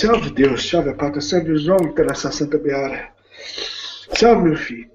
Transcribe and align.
Salve 0.00 0.30
Deus, 0.30 0.66
salve 0.66 0.88
a 0.88 0.94
pátria, 0.94 1.20
salve 1.20 1.52
os 1.52 1.68
homens 1.68 1.90
estão 1.90 2.06
nessa 2.06 2.32
santa 2.32 2.56
beara. 2.56 3.12
Salve, 4.16 4.44
meu 4.44 4.56
filho. 4.56 4.90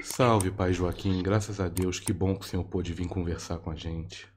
Salve, 0.00 0.52
pai 0.52 0.72
Joaquim. 0.72 1.20
Graças 1.24 1.58
a 1.58 1.66
Deus, 1.66 1.98
que 1.98 2.12
bom 2.12 2.36
que 2.36 2.44
o 2.44 2.48
senhor 2.48 2.62
pôde 2.62 2.92
vir 2.92 3.08
conversar 3.08 3.58
com 3.58 3.72
a 3.72 3.74
gente. 3.74 4.28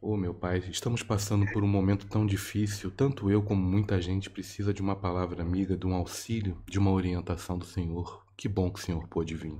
Ô 0.00 0.14
oh, 0.14 0.16
meu 0.16 0.34
pai, 0.34 0.58
estamos 0.68 1.00
passando 1.04 1.46
por 1.52 1.62
um 1.62 1.68
momento 1.68 2.04
tão 2.08 2.26
difícil. 2.26 2.90
Tanto 2.90 3.30
eu 3.30 3.44
como 3.44 3.62
muita 3.62 4.02
gente 4.02 4.28
precisa 4.28 4.74
de 4.74 4.82
uma 4.82 4.96
palavra 4.96 5.40
amiga, 5.40 5.76
de 5.76 5.86
um 5.86 5.94
auxílio, 5.94 6.60
de 6.66 6.80
uma 6.80 6.90
orientação 6.90 7.56
do 7.56 7.64
senhor. 7.64 8.26
Que 8.36 8.48
bom 8.48 8.72
que 8.72 8.80
o 8.80 8.82
senhor 8.82 9.06
pôde 9.06 9.36
vir. 9.36 9.56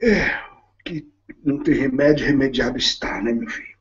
É, 0.00 0.40
que 0.82 1.06
não 1.44 1.62
tem 1.62 1.74
remédio, 1.74 2.24
remediado 2.24 2.78
está, 2.78 3.20
né, 3.20 3.30
meu 3.34 3.50
filho? 3.50 3.71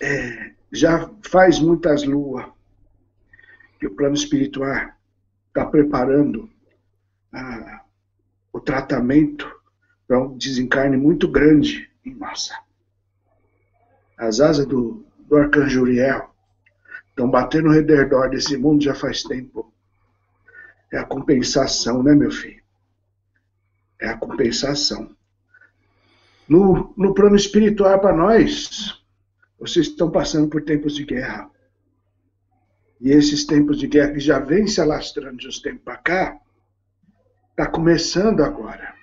É, 0.00 0.52
já 0.72 1.10
faz 1.22 1.58
muitas 1.58 2.04
luas 2.04 2.46
que 3.78 3.86
o 3.86 3.94
plano 3.94 4.14
espiritual 4.14 4.90
está 5.48 5.64
preparando 5.64 6.50
ah, 7.32 7.84
o 8.52 8.60
tratamento 8.60 9.50
para 10.06 10.20
um 10.20 10.36
desencarne 10.36 10.96
muito 10.96 11.28
grande 11.28 11.90
em 12.04 12.14
massa. 12.14 12.58
As 14.18 14.40
asas 14.40 14.66
do, 14.66 15.04
do 15.18 15.36
arcanjo 15.36 15.82
Uriel 15.82 16.34
estão 17.10 17.30
batendo 17.30 17.68
no 17.68 17.74
redor 17.74 18.30
desse 18.30 18.56
mundo 18.56 18.82
já 18.82 18.94
faz 18.94 19.22
tempo. 19.22 19.72
É 20.92 20.98
a 20.98 21.04
compensação, 21.04 22.02
né, 22.02 22.14
meu 22.14 22.30
filho? 22.30 22.62
É 24.00 24.08
a 24.08 24.16
compensação. 24.16 25.16
No, 26.48 26.92
no 26.96 27.14
plano 27.14 27.36
espiritual, 27.36 28.00
para 28.00 28.14
nós, 28.14 29.03
vocês 29.58 29.86
estão 29.86 30.10
passando 30.10 30.48
por 30.48 30.62
tempos 30.62 30.94
de 30.94 31.04
guerra. 31.04 31.50
E 33.00 33.10
esses 33.10 33.44
tempos 33.44 33.78
de 33.78 33.86
guerra 33.86 34.12
que 34.12 34.20
já 34.20 34.38
vem 34.38 34.66
se 34.66 34.80
alastrando 34.80 35.36
de 35.36 35.48
uns 35.48 35.60
tempos 35.60 35.82
para 35.84 35.96
cá, 35.96 36.40
está 37.50 37.66
começando 37.66 38.42
agora. 38.42 38.94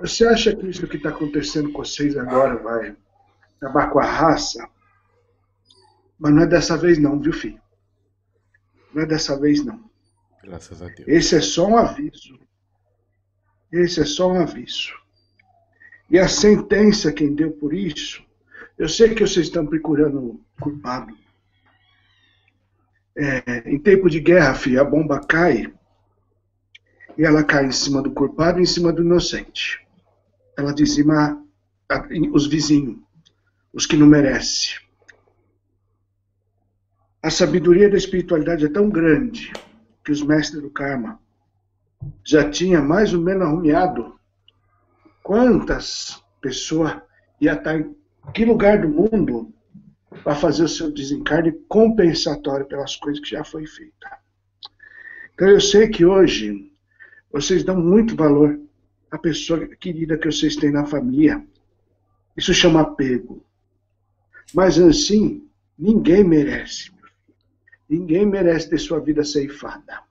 Você 0.00 0.26
acha 0.26 0.54
que 0.54 0.66
isso 0.68 0.86
que 0.86 0.96
está 0.96 1.08
acontecendo 1.08 1.72
com 1.72 1.84
vocês 1.84 2.16
agora 2.16 2.56
vai 2.56 2.96
acabar 3.60 3.90
com 3.90 3.98
a 3.98 4.04
raça? 4.04 4.68
Mas 6.18 6.32
não 6.32 6.42
é 6.42 6.46
dessa 6.46 6.76
vez 6.76 6.98
não, 6.98 7.18
viu, 7.18 7.32
filho? 7.32 7.60
Não 8.92 9.02
é 9.02 9.06
dessa 9.06 9.38
vez 9.38 9.64
não. 9.64 9.88
Graças 10.42 10.80
a 10.82 10.86
Deus. 10.86 11.06
Esse 11.06 11.36
é 11.36 11.40
só 11.40 11.66
um 11.66 11.76
aviso. 11.76 12.38
Esse 13.70 14.00
é 14.00 14.04
só 14.04 14.32
um 14.32 14.40
aviso. 14.40 14.92
E 16.10 16.18
a 16.18 16.28
sentença 16.28 17.12
quem 17.12 17.34
deu 17.34 17.50
por 17.50 17.74
isso, 17.74 18.24
eu 18.78 18.88
sei 18.88 19.14
que 19.14 19.26
vocês 19.26 19.46
estão 19.46 19.66
procurando 19.66 20.40
culpado. 20.60 21.12
É, 23.16 23.68
em 23.68 23.78
tempo 23.78 24.08
de 24.08 24.20
guerra, 24.20 24.54
filho, 24.54 24.80
a 24.80 24.84
bomba 24.84 25.18
cai 25.18 25.72
e 27.16 27.24
ela 27.24 27.42
cai 27.42 27.66
em 27.66 27.72
cima 27.72 28.00
do 28.00 28.12
culpado 28.12 28.60
e 28.60 28.62
em 28.62 28.66
cima 28.66 28.92
do 28.92 29.02
inocente. 29.02 29.84
Ela 30.56 30.72
dizima 30.72 31.44
os 32.32 32.46
vizinhos, 32.46 32.98
os 33.72 33.86
que 33.86 33.96
não 33.96 34.06
merecem. 34.06 34.76
A 37.20 37.30
sabedoria 37.30 37.90
da 37.90 37.96
espiritualidade 37.96 38.64
é 38.64 38.68
tão 38.68 38.88
grande 38.88 39.52
que 40.04 40.12
os 40.12 40.22
mestres 40.22 40.62
do 40.62 40.70
karma 40.70 41.20
já 42.24 42.48
tinha 42.48 42.80
mais 42.80 43.12
ou 43.12 43.20
menos 43.20 43.42
arrumeado 43.42 44.16
quantas 45.24 46.22
pessoas 46.40 46.96
ia 47.40 47.54
estar 47.54 47.84
que 48.34 48.44
lugar 48.44 48.80
do 48.80 48.88
mundo 48.88 49.52
para 50.22 50.34
fazer 50.34 50.64
o 50.64 50.68
seu 50.68 50.90
desencarne 50.90 51.52
compensatório 51.68 52.66
pelas 52.66 52.96
coisas 52.96 53.22
que 53.22 53.30
já 53.30 53.44
foi 53.44 53.66
feita. 53.66 54.18
Então 55.34 55.48
eu 55.48 55.60
sei 55.60 55.88
que 55.88 56.04
hoje 56.04 56.72
vocês 57.30 57.62
dão 57.62 57.80
muito 57.80 58.16
valor 58.16 58.58
à 59.10 59.18
pessoa 59.18 59.66
querida 59.76 60.18
que 60.18 60.30
vocês 60.30 60.56
têm 60.56 60.70
na 60.72 60.84
família. 60.84 61.44
Isso 62.36 62.52
chama 62.52 62.80
apego. 62.80 63.44
Mas 64.54 64.78
assim, 64.78 65.46
ninguém 65.78 66.24
merece. 66.24 66.90
Ninguém 67.88 68.26
merece 68.26 68.68
ter 68.68 68.78
sua 68.78 69.00
vida 69.00 69.24
ceifada. 69.24 70.02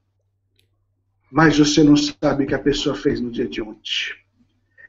Mas 1.32 1.58
você 1.58 1.84
não 1.84 1.96
sabe 1.98 2.44
o 2.44 2.48
que 2.48 2.56
a 2.56 2.60
pessoa 2.60 2.96
fez 2.96 3.20
no 3.20 3.30
dia 3.30 3.48
de 3.48 3.62
ontem. 3.62 4.16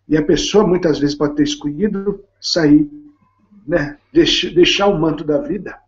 E 0.08 0.16
a 0.16 0.24
pessoa 0.24 0.66
muitas 0.66 0.98
vezes 0.98 1.14
pode 1.14 1.34
ter 1.34 1.42
escolhido 1.42 2.24
sair, 2.40 2.88
né, 3.68 3.98
deixar, 4.10 4.86
o 4.86 4.98
manto 4.98 5.22
da 5.22 5.38
vida 5.42 5.78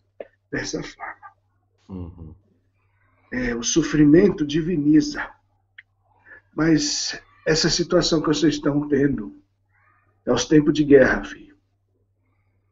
dessa 0.52 0.82
forma. 0.82 1.30
Uhum. 1.88 2.34
É, 3.32 3.54
o 3.54 3.62
sofrimento 3.62 4.46
diviniza. 4.46 5.26
Mas 6.54 7.18
essa 7.46 7.70
situação 7.70 8.20
que 8.20 8.28
vocês 8.28 8.56
estão 8.56 8.86
tendo 8.86 9.34
é 10.26 10.32
os 10.32 10.44
tempos 10.44 10.74
de 10.74 10.84
guerra, 10.84 11.24
filho. 11.24 11.56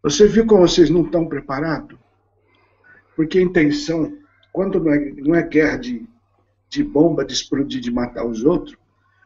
Você 0.03 0.29
viu 0.29 0.47
como 0.47 0.69
vocês 0.69 0.91
não 0.91 1.03
estão 1.03 1.27
preparados? 1.27 1.99
Porque 3.17 3.39
a 3.39 3.43
intenção, 3.43 4.17
quando 4.53 4.79
não 4.79 4.93
é, 4.93 5.11
não 5.13 5.35
é 5.35 5.43
guerra 5.43 5.79
de, 5.79 6.07
de 6.69 6.85
bomba, 6.85 7.25
de 7.25 7.33
explodir, 7.33 7.81
de 7.81 7.91
matar 7.91 8.27
os 8.27 8.45
outros, 8.45 8.77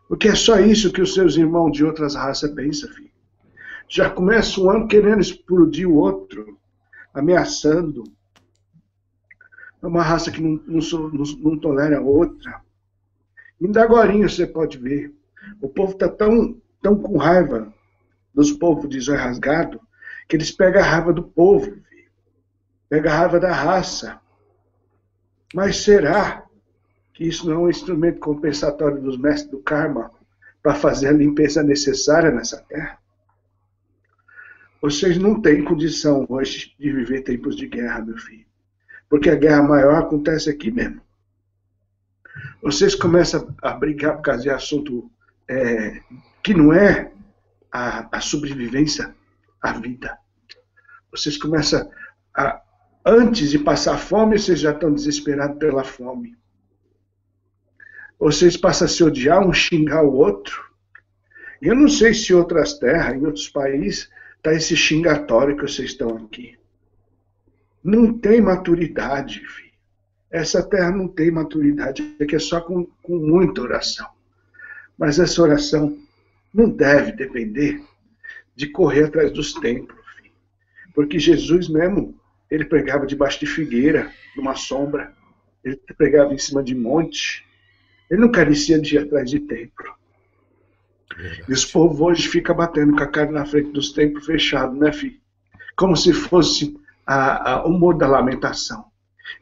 porque 0.08 0.28
é 0.28 0.34
só 0.34 0.60
isso 0.60 0.92
que 0.92 1.02
os 1.02 1.12
seus 1.12 1.36
irmãos 1.36 1.72
de 1.72 1.84
outras 1.84 2.14
raças 2.14 2.50
pensam, 2.52 2.88
filho. 2.90 3.11
Já 3.92 4.08
começa 4.08 4.58
um 4.58 4.70
ano 4.70 4.88
querendo 4.88 5.20
explodir 5.20 5.86
o 5.86 5.96
outro, 5.96 6.58
ameaçando. 7.12 8.04
É 9.82 9.86
uma 9.86 10.02
raça 10.02 10.30
que 10.30 10.40
não, 10.40 10.58
não, 10.66 10.80
não, 11.38 11.58
tolera 11.58 11.98
a 11.98 12.00
outra. 12.00 12.62
Ainda 13.60 13.82
agora 13.82 14.10
você 14.16 14.46
pode 14.46 14.78
ver. 14.78 15.14
O 15.60 15.68
povo 15.68 15.92
está 15.92 16.08
tão, 16.08 16.56
tão 16.80 16.96
com 16.96 17.18
raiva 17.18 17.70
dos 18.32 18.50
povos 18.50 18.88
de 18.88 18.98
zóio 18.98 19.18
rasgado 19.18 19.78
que 20.26 20.36
eles 20.36 20.50
pegam 20.50 20.80
a 20.80 20.86
raiva 20.86 21.12
do 21.12 21.24
povo, 21.24 21.76
pegam 22.88 23.12
a 23.12 23.14
raiva 23.14 23.38
da 23.38 23.52
raça. 23.52 24.18
Mas 25.52 25.82
será 25.82 26.46
que 27.12 27.28
isso 27.28 27.46
não 27.46 27.56
é 27.56 27.58
um 27.58 27.68
instrumento 27.68 28.20
compensatório 28.20 29.02
dos 29.02 29.18
mestres 29.18 29.50
do 29.50 29.58
karma 29.58 30.10
para 30.62 30.74
fazer 30.74 31.08
a 31.08 31.12
limpeza 31.12 31.62
necessária 31.62 32.30
nessa 32.30 32.56
terra? 32.62 33.01
Vocês 34.82 35.16
não 35.16 35.40
têm 35.40 35.64
condição 35.64 36.26
hoje 36.28 36.74
de 36.78 36.92
viver 36.92 37.22
tempos 37.22 37.56
de 37.56 37.68
guerra, 37.68 38.02
meu 38.02 38.18
filho. 38.18 38.44
Porque 39.08 39.30
a 39.30 39.36
guerra 39.36 39.62
maior 39.62 39.94
acontece 39.94 40.50
aqui 40.50 40.70
mesmo. 40.70 41.00
Vocês 42.60 42.94
começam 42.94 43.54
a 43.62 43.72
brigar 43.72 44.16
por 44.16 44.22
causa 44.22 44.42
de 44.42 44.50
assunto 44.50 45.10
é, 45.48 46.00
que 46.42 46.52
não 46.52 46.72
é 46.72 47.12
a, 47.70 48.18
a 48.18 48.20
sobrevivência 48.20 49.14
à 49.60 49.72
vida. 49.72 50.18
Vocês 51.10 51.36
começam 51.36 51.88
a. 52.34 52.60
Antes 53.04 53.50
de 53.50 53.58
passar 53.58 53.98
fome, 53.98 54.38
vocês 54.38 54.60
já 54.60 54.72
estão 54.72 54.92
desesperados 54.92 55.58
pela 55.58 55.82
fome 55.82 56.36
vocês 58.22 58.56
passam 58.56 58.86
a 58.86 58.88
se 58.88 59.02
odiar, 59.02 59.44
um 59.44 59.52
xingar 59.52 60.04
o 60.04 60.14
outro. 60.14 60.70
Eu 61.60 61.74
não 61.74 61.88
sei 61.88 62.14
se 62.14 62.32
em 62.32 62.36
outras 62.36 62.78
terras, 62.78 63.16
em 63.16 63.26
outros 63.26 63.48
países, 63.48 64.08
está 64.42 64.52
esse 64.52 64.76
xingatório 64.76 65.56
que 65.56 65.62
vocês 65.62 65.90
estão 65.90 66.16
aqui. 66.16 66.58
Não 67.82 68.18
tem 68.18 68.40
maturidade, 68.40 69.38
filho. 69.38 69.72
Essa 70.28 70.62
terra 70.68 70.90
não 70.90 71.06
tem 71.06 71.30
maturidade, 71.30 72.16
é 72.18 72.24
que 72.24 72.34
é 72.34 72.38
só 72.38 72.60
com, 72.60 72.84
com 73.02 73.18
muita 73.18 73.60
oração. 73.60 74.08
Mas 74.98 75.20
essa 75.20 75.40
oração 75.42 75.96
não 76.52 76.68
deve 76.68 77.12
depender 77.12 77.80
de 78.56 78.66
correr 78.66 79.04
atrás 79.04 79.30
dos 79.30 79.52
templos, 79.54 80.04
filho. 80.16 80.32
Porque 80.92 81.20
Jesus 81.20 81.68
mesmo, 81.68 82.18
ele 82.50 82.64
pregava 82.64 83.06
debaixo 83.06 83.38
de 83.38 83.46
figueira, 83.46 84.10
numa 84.36 84.56
sombra. 84.56 85.14
Ele 85.62 85.76
pregava 85.96 86.34
em 86.34 86.38
cima 86.38 86.64
de 86.64 86.74
monte. 86.74 87.46
Ele 88.10 88.20
não 88.20 88.32
carecia 88.32 88.80
de 88.80 88.96
ir 88.96 88.98
atrás 88.98 89.30
de 89.30 89.38
templo. 89.38 89.94
Verdade. 91.16 91.44
E 91.48 91.52
os 91.52 91.64
povos 91.64 92.00
hoje 92.00 92.28
ficam 92.28 92.54
batendo 92.54 92.94
com 92.96 93.02
a 93.02 93.06
cara 93.06 93.30
na 93.30 93.44
frente 93.44 93.70
dos 93.70 93.92
templos 93.92 94.26
fechados, 94.26 94.78
né, 94.78 94.92
filho? 94.92 95.20
Como 95.76 95.96
se 95.96 96.12
fosse 96.12 96.76
a, 97.06 97.52
a, 97.52 97.66
o 97.66 97.70
humor 97.70 97.96
da 97.96 98.06
lamentação. 98.06 98.84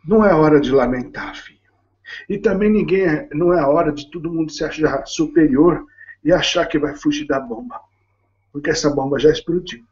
Não 0.05 0.25
é 0.25 0.35
hora 0.35 0.61
de 0.61 0.71
lamentar, 0.71 1.35
filho. 1.37 1.59
E 2.29 2.39
também 2.39 2.71
ninguém 2.71 3.03
é, 3.03 3.29
não 3.33 3.53
é 3.53 3.65
hora 3.65 3.93
de 3.93 4.11
todo 4.11 4.33
mundo 4.33 4.51
se 4.53 4.65
achar 4.65 5.07
superior 5.07 5.85
e 6.25 6.33
achar 6.33 6.67
que 6.67 6.79
vai 6.79 6.95
fugir 6.97 7.27
da 7.27 7.41
bomba. 7.41 7.81
Porque 8.53 8.71
essa 8.71 8.91
bomba 8.91 9.19
já 9.19 9.31
explodiu. 9.31 9.85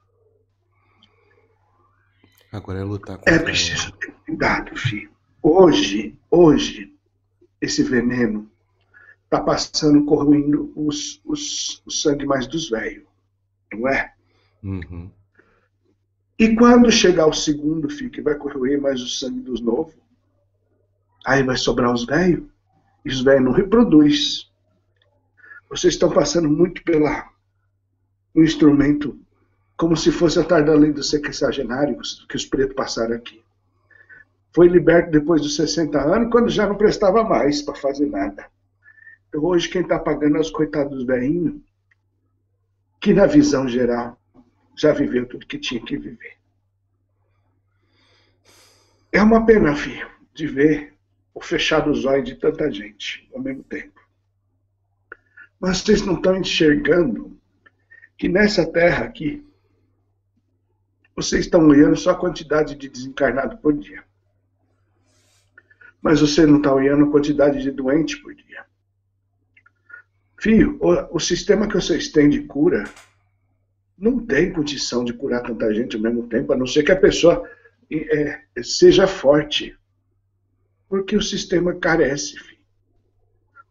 Agora 2.51 2.81
é 2.81 2.83
lutar 2.83 3.21
É 3.27 3.39
preciso 3.39 3.93
ter 3.93 4.13
cuidado, 4.27 4.77
filho. 4.77 5.11
Hoje, 5.43 6.19
hoje, 6.31 6.95
esse 7.61 7.83
veneno 7.83 8.51
está 9.29 9.41
passando, 9.41 10.07
corroendo 10.07 10.73
os, 10.75 11.21
os, 11.25 11.83
o 11.85 11.91
sangue 11.91 12.25
mais 12.25 12.47
dos 12.47 12.71
velhos, 12.71 13.05
não 13.73 13.87
é? 13.87 14.15
Uhum. 14.63 15.11
E 16.39 16.57
quando 16.57 16.91
chegar 16.91 17.27
o 17.27 17.33
segundo, 17.33 17.91
filho, 17.91 18.11
que 18.11 18.23
vai 18.23 18.37
corroer 18.37 18.81
mais 18.81 19.03
o 19.03 19.09
sangue 19.09 19.41
dos 19.41 19.61
novos, 19.61 19.95
aí 21.27 21.43
vai 21.43 21.57
sobrar 21.57 21.93
os 21.93 22.07
velhos, 22.07 22.49
e 23.05 23.11
os 23.11 23.21
velhos 23.21 23.45
não 23.45 23.53
reproduz. 23.53 24.51
Vocês 25.69 25.93
estão 25.93 26.11
passando 26.11 26.49
muito 26.49 26.83
pela 26.83 27.29
um 28.35 28.43
instrumento 28.43 29.19
como 29.77 29.97
se 29.97 30.11
fosse 30.11 30.39
a 30.39 30.45
tarde 30.45 30.93
dos 30.93 31.11
sexagenários 31.11 32.25
que 32.29 32.37
os 32.37 32.47
pretos 32.47 32.75
passaram 32.75 33.15
aqui. 33.15 33.43
Foi 34.53 34.69
liberto 34.69 35.11
depois 35.11 35.43
dos 35.43 35.55
60 35.57 36.01
anos, 36.01 36.31
quando 36.33 36.49
já 36.49 36.67
não 36.67 36.77
prestava 36.77 37.23
mais 37.23 37.61
para 37.61 37.75
fazer 37.75 38.07
nada. 38.07 38.47
Então, 39.29 39.45
hoje, 39.45 39.69
quem 39.69 39.83
está 39.83 39.99
pagando 39.99 40.37
é 40.37 40.41
os 40.41 40.51
coitados 40.51 41.05
velhinhos, 41.05 41.61
que 43.01 43.13
na 43.13 43.27
visão 43.27 43.69
geral 43.69 44.19
já 44.77 44.93
viveu 44.93 45.27
tudo 45.27 45.47
que 45.47 45.59
tinha 45.59 45.85
que 45.85 45.97
viver. 45.97 46.37
É 49.13 49.23
uma 49.23 49.45
pena, 49.45 49.75
filho, 49.75 50.09
de 50.33 50.47
ver 50.47 50.95
o 51.35 51.41
fechado 51.41 51.91
olhos 52.07 52.25
de 52.25 52.37
tanta 52.37 52.71
gente 52.71 53.29
ao 53.35 53.41
mesmo 53.41 53.65
tempo. 53.65 54.01
Mas 55.61 55.79
vocês 55.79 56.03
não 56.03 56.15
estão 56.15 56.37
enxergando 56.37 57.37
que 58.17 58.29
nessa 58.29 58.65
terra 58.65 59.05
aqui, 59.05 59.45
vocês 61.15 61.45
estão 61.45 61.67
olhando 61.67 61.97
só 61.97 62.11
a 62.11 62.19
quantidade 62.19 62.77
de 62.77 62.89
desencarnado 62.89 63.59
por 63.59 63.77
dia. 63.77 64.05
Mas 66.01 66.21
você 66.21 66.47
não 66.47 66.59
está 66.59 66.73
olhando 66.73 67.05
a 67.05 67.11
quantidade 67.11 67.61
de 67.61 67.73
doente 67.73 68.17
por 68.23 68.35
dia. 68.35 68.68
Filho, 70.40 70.79
o, 70.81 71.17
o 71.17 71.20
sistema 71.20 71.67
que 71.67 71.75
vocês 71.75 72.08
têm 72.08 72.29
de 72.29 72.43
cura 72.43 72.85
não 73.96 74.25
tem 74.25 74.52
condição 74.52 75.05
de 75.05 75.12
curar 75.12 75.43
tanta 75.43 75.75
gente 75.75 75.96
ao 75.96 76.02
mesmo 76.02 76.29
tempo, 76.29 76.52
a 76.52 76.56
não 76.56 76.67
ser 76.67 76.85
que 76.85 76.93
a 76.93 77.00
pessoa 77.00 77.49
é, 77.90 78.43
seja 78.62 79.06
forte. 79.06 79.76
Porque 80.88 81.17
o 81.17 81.23
sistema 81.23 81.75
carece. 81.75 82.38
Filho. 82.38 82.58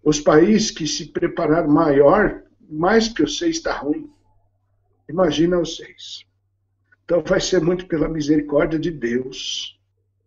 Os 0.03 0.19
países 0.19 0.69
que 0.69 0.85
se 0.85 1.07
prepararam 1.07 1.69
maior, 1.69 2.43
mais 2.69 3.07
que 3.07 3.21
vocês 3.21 3.57
está 3.57 3.77
ruim. 3.77 4.09
Imagina 5.09 5.57
vocês. 5.57 6.25
Então 7.05 7.23
vai 7.23 7.39
ser 7.39 7.61
muito 7.61 7.87
pela 7.87 8.09
misericórdia 8.09 8.77
de 8.77 8.91
Deus, 8.91 9.79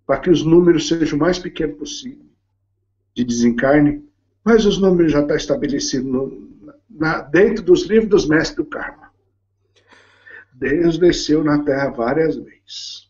para 0.06 0.18
que 0.18 0.30
os 0.30 0.42
números 0.42 0.88
sejam 0.88 1.18
o 1.18 1.20
mais 1.20 1.38
pequenos 1.38 1.76
possível 1.76 2.24
de 3.14 3.24
desencarne, 3.24 4.02
mas 4.44 4.64
os 4.64 4.78
números 4.78 5.12
já 5.12 5.20
estão 5.20 5.36
estabelecidos 5.36 6.10
no, 6.10 6.50
na, 6.88 7.22
dentro 7.22 7.62
dos 7.62 7.84
livros 7.84 8.10
dos 8.10 8.28
mestres 8.28 8.56
do 8.56 8.64
karma. 8.64 9.10
Deus 10.52 10.98
desceu 10.98 11.42
na 11.42 11.62
Terra 11.64 11.90
várias 11.90 12.36
vezes. 12.36 13.08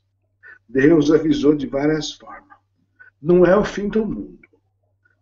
Deus 0.68 1.10
avisou 1.10 1.54
de 1.54 1.66
várias 1.66 2.12
formas. 2.12 2.56
Não 3.20 3.44
é 3.44 3.56
o 3.56 3.64
fim 3.64 3.88
do 3.88 4.06
mundo, 4.06 4.38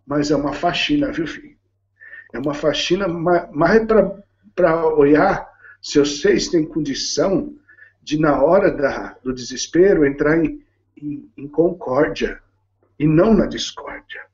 mas 0.06 0.31
é 0.31 0.37
uma 0.37 0.52
faxina, 0.52 1.10
viu, 1.10 1.26
filho? 1.26 1.56
É 2.32 2.38
uma 2.38 2.52
faxina 2.52 3.08
mais 3.08 3.82
para 4.54 4.87
olhar 4.87 5.49
se 5.81 5.99
vocês 5.99 6.49
têm 6.49 6.66
condição 6.66 7.56
de, 8.02 8.19
na 8.19 8.43
hora 8.43 8.70
da, 8.70 9.16
do 9.22 9.32
desespero, 9.32 10.06
entrar 10.06 10.44
em, 10.44 10.62
em, 10.96 11.31
em 11.37 11.49
concórdia 11.49 12.43
e 12.99 13.06
não 13.06 13.32
na 13.32 13.46
discórdia. 13.46 14.27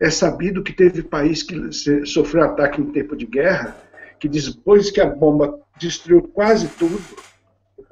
É 0.00 0.08
sabido 0.08 0.62
que 0.62 0.72
teve 0.72 1.02
país 1.02 1.42
que 1.42 1.54
sofreu 2.06 2.44
ataque 2.44 2.80
em 2.80 2.90
tempo 2.90 3.14
de 3.14 3.26
guerra, 3.26 3.76
que 4.18 4.28
depois 4.28 4.90
que 4.90 5.00
a 5.00 5.06
bomba 5.06 5.60
destruiu 5.78 6.22
quase 6.22 6.68
tudo, 6.68 6.98
o 7.76 7.84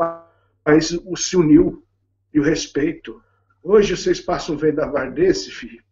país 0.64 0.98
se 1.16 1.36
uniu 1.36 1.84
e 2.32 2.40
o 2.40 2.42
respeito. 2.42 3.22
Hoje 3.62 3.94
vocês 3.94 4.20
passam 4.20 4.54
um 4.54 4.58
vendaval 4.58 5.10
desse, 5.10 5.50
filho, 5.50 5.82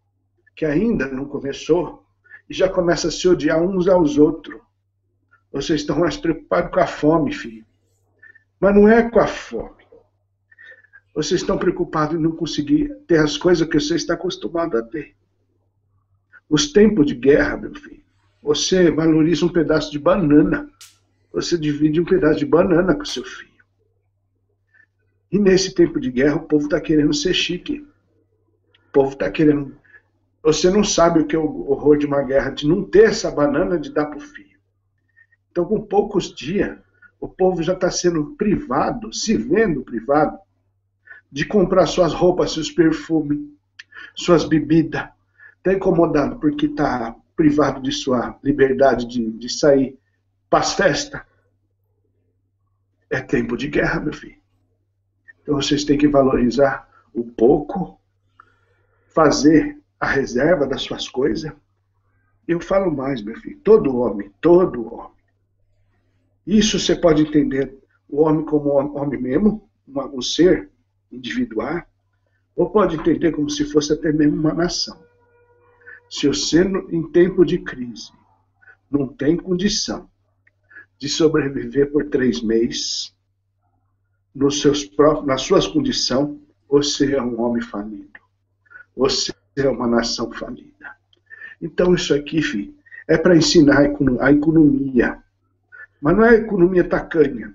que 0.55 0.65
ainda 0.65 1.07
não 1.07 1.27
começou, 1.27 2.07
e 2.49 2.55
já 2.55 2.69
começa 2.69 3.09
a 3.09 3.11
se 3.11 3.29
odiar 3.29 3.61
uns 3.61 3.87
aos 3.87 4.17
outros. 4.17 4.61
Vocês 5.53 5.81
estão 5.81 5.99
mais 5.99 6.17
preocupados 6.17 6.71
com 6.71 6.81
a 6.81 6.87
fome, 6.87 7.33
filho. 7.33 7.65
Mas 8.61 8.75
não 8.75 8.89
é 8.89 9.11
com 9.11 9.21
a 9.21 9.27
fome. 9.27 9.85
Vocês 11.15 11.41
estão 11.41 11.59
preocupados 11.59 12.15
em 12.15 12.23
não 12.23 12.33
conseguir 12.33 12.95
ter 13.07 13.19
as 13.19 13.37
coisas 13.37 13.67
que 13.67 13.81
você 13.81 13.97
está 13.97 14.15
acostumado 14.15 14.77
a 14.77 14.83
ter. 14.83 15.16
Os 16.48 16.72
tempos 16.72 17.06
de 17.06 17.14
guerra, 17.14 17.56
meu 17.56 17.75
filho, 17.75 18.02
você 18.43 18.90
valoriza 18.90 19.44
um 19.44 19.52
pedaço 19.52 19.90
de 19.90 19.98
banana. 19.98 20.70
Você 21.32 21.58
divide 21.58 22.00
um 22.00 22.04
pedaço 22.04 22.38
de 22.38 22.46
banana 22.46 22.94
com 22.94 23.04
seu 23.04 23.25
filho. 23.25 23.50
E 25.31 25.38
nesse 25.38 25.75
tempo 25.75 26.00
de 26.00 26.10
guerra, 26.10 26.37
o 26.37 26.46
povo 26.46 26.66
está 26.66 26.81
querendo 26.81 27.12
ser 27.12 27.34
chique. 27.34 27.87
O 28.88 28.93
povo 28.93 29.12
está 29.12 29.31
querendo. 29.31 29.76
Você 30.43 30.70
não 30.70 30.84
sabe 30.84 31.20
o 31.20 31.26
que 31.26 31.34
é 31.34 31.38
o 31.38 31.69
horror 31.69 31.98
de 31.98 32.06
uma 32.06 32.22
guerra, 32.22 32.50
de 32.50 32.69
não 32.69 32.84
ter 32.84 33.06
essa 33.06 33.31
banana 33.31 33.78
de 33.78 33.93
dar 33.93 34.06
para 34.06 34.19
o 34.19 34.20
filho. 34.20 34.56
Então, 35.50 35.64
com 35.64 35.81
poucos 35.81 36.32
dias, 36.32 36.78
o 37.20 37.28
povo 37.28 37.62
já 37.62 37.72
está 37.72 37.90
sendo 37.90 38.37
privado, 38.37 39.12
se 39.12 39.37
vendo 39.37 39.82
privado, 39.82 40.38
de 41.32 41.44
comprar 41.44 41.87
suas 41.87 42.12
roupas, 42.12 42.52
seus 42.52 42.70
perfumes, 42.70 43.40
suas 44.14 44.44
bebidas. 44.44 45.08
Está 45.67 45.77
incomodado 45.77 46.39
porque 46.39 46.67
está 46.67 47.17
privado 47.35 47.83
de 47.83 47.91
sua 47.91 48.39
liberdade 48.41 49.05
de, 49.05 49.33
de 49.33 49.49
sair 49.49 49.99
para 50.49 50.61
as 50.61 50.75
festas. 50.75 51.21
É 53.11 53.21
tempo 53.21 53.57
de 53.57 53.67
guerra, 53.67 53.99
meu 53.99 54.13
filho. 54.13 54.37
Então 55.43 55.57
vocês 55.57 55.83
têm 55.83 55.99
que 55.99 56.07
valorizar 56.07 56.89
o 57.13 57.25
pouco, 57.25 58.01
fazer 59.09 59.83
a 59.99 60.07
reserva 60.07 60.69
das 60.69 60.83
suas 60.83 61.09
coisas. 61.09 61.53
Eu 62.47 62.61
falo 62.61 62.95
mais, 62.95 63.21
meu 63.21 63.35
filho. 63.35 63.59
Todo 63.65 63.97
homem, 63.97 64.33
todo 64.41 64.95
homem. 64.95 65.17
Isso 66.47 66.79
você 66.79 66.95
pode 66.95 67.23
entender 67.23 67.77
o 68.09 68.21
homem 68.23 68.45
como 68.45 68.71
homem 68.71 69.21
mesmo, 69.21 69.69
um 69.89 70.23
ser 70.23 70.71
individual, 71.11 71.83
ou 72.55 72.71
pode 72.71 72.95
entender 72.95 73.33
como 73.33 73.51
se 73.51 73.65
fosse 73.65 73.93
até 73.93 74.13
mesmo 74.13 74.37
uma 74.37 74.55
nação. 74.55 75.06
Se 76.08 76.29
você, 76.29 76.63
em 76.63 77.10
tempo 77.10 77.44
de 77.44 77.58
crise, 77.58 78.13
não 78.91 79.06
tem 79.08 79.36
condição 79.36 80.08
de 80.98 81.08
sobreviver 81.08 81.91
por 81.91 82.06
três 82.06 82.43
meses, 82.43 83.15
nos 84.34 84.60
seus 84.60 84.84
próprios, 84.84 85.27
nas 85.27 85.43
suas 85.43 85.67
condições, 85.67 86.39
você 86.69 87.15
é 87.15 87.22
um 87.22 87.41
homem 87.41 87.63
falido. 87.63 88.20
Você 88.94 89.32
é 89.56 89.69
uma 89.69 89.86
nação 89.86 90.31
falida. 90.31 90.94
Então, 91.60 91.94
isso 91.94 92.15
aqui, 92.15 92.43
filho, 92.43 92.75
é 93.08 93.17
para 93.17 93.36
ensinar 93.36 93.81
a 94.20 94.31
economia. 94.31 95.22
Mas 96.01 96.17
não 96.17 96.25
é 96.25 96.34
economia 96.34 96.86
tacanha. 96.86 97.55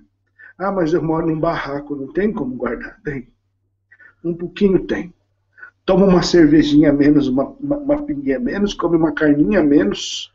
Ah, 0.58 0.72
mas 0.72 0.92
eu 0.92 1.02
moro 1.02 1.26
num 1.26 1.38
barraco, 1.38 1.94
não 1.94 2.12
tem 2.12 2.32
como 2.32 2.56
guardar? 2.56 3.00
Tem. 3.02 3.28
Um 4.24 4.34
pouquinho 4.34 4.84
tem. 4.84 5.14
Toma 5.84 6.06
uma 6.06 6.22
cervejinha 6.22 6.92
menos, 6.92 7.28
uma, 7.28 7.44
uma, 7.60 7.76
uma 7.76 8.02
pinguinha 8.04 8.38
menos, 8.38 8.72
come 8.74 8.96
uma 8.96 9.12
carninha 9.12 9.62
menos, 9.62 10.32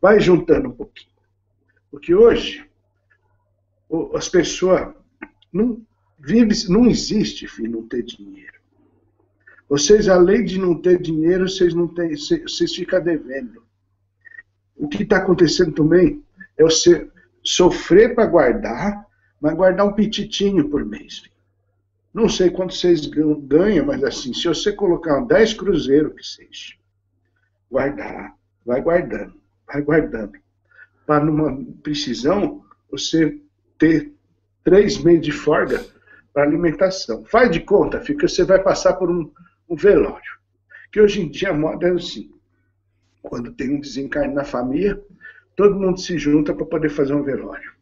vai 0.00 0.18
juntando 0.18 0.68
um 0.68 0.72
pouquinho. 0.72 1.14
Porque 1.90 2.14
hoje, 2.14 2.68
as 4.14 4.28
pessoas 4.28 4.92
não 5.52 5.80
não 6.68 6.86
existe, 6.86 7.46
filho, 7.46 7.72
não 7.72 7.86
ter 7.86 8.02
dinheiro. 8.02 8.54
Vocês, 9.68 10.08
além 10.08 10.44
de 10.44 10.58
não 10.58 10.74
ter 10.74 11.00
dinheiro, 11.00 11.48
vocês 11.48 11.74
não 11.74 11.88
têm, 11.88 12.14
vocês 12.16 12.74
ficam 12.74 13.02
devendo. 13.02 13.62
O 14.76 14.88
que 14.88 15.02
está 15.02 15.18
acontecendo 15.18 15.72
também 15.72 16.22
é 16.56 16.62
você 16.62 17.08
sofrer 17.42 18.14
para 18.14 18.26
guardar, 18.26 19.06
mas 19.40 19.54
guardar 19.54 19.86
um 19.86 19.92
pititinho 19.92 20.68
por 20.68 20.84
mês. 20.84 21.18
Filho. 21.18 21.33
Não 22.14 22.28
sei 22.28 22.48
quanto 22.48 22.72
vocês 22.72 23.06
ganham, 23.06 23.86
mas 23.86 24.04
assim, 24.04 24.32
se 24.32 24.46
você 24.46 24.72
colocar 24.72 25.20
10 25.20 25.54
cruzeiros 25.54 26.14
que 26.14 26.24
seja, 26.24 26.74
guardar, 27.68 28.36
vai 28.64 28.80
guardando, 28.80 29.34
vai 29.66 29.82
guardando. 29.82 30.38
Para 31.04 31.24
numa 31.24 31.60
precisão, 31.82 32.64
você 32.88 33.36
ter 33.76 34.12
três 34.62 34.96
meses 35.02 35.22
de 35.22 35.32
folga 35.32 35.84
para 36.32 36.44
alimentação. 36.44 37.24
Faz 37.24 37.50
de 37.50 37.58
conta, 37.58 38.00
fica, 38.00 38.28
você 38.28 38.44
vai 38.44 38.62
passar 38.62 38.92
por 38.92 39.10
um, 39.10 39.28
um 39.68 39.74
velório. 39.74 40.38
Que 40.92 41.00
hoje 41.00 41.20
em 41.20 41.28
dia 41.28 41.50
a 41.50 41.54
moda 41.54 41.88
é 41.88 41.90
assim. 41.90 42.30
Quando 43.22 43.52
tem 43.52 43.74
um 43.74 43.80
desencarne 43.80 44.32
na 44.32 44.44
família, 44.44 45.02
todo 45.56 45.80
mundo 45.80 45.98
se 45.98 46.16
junta 46.16 46.54
para 46.54 46.64
poder 46.64 46.90
fazer 46.90 47.12
um 47.12 47.24
velório. 47.24 47.72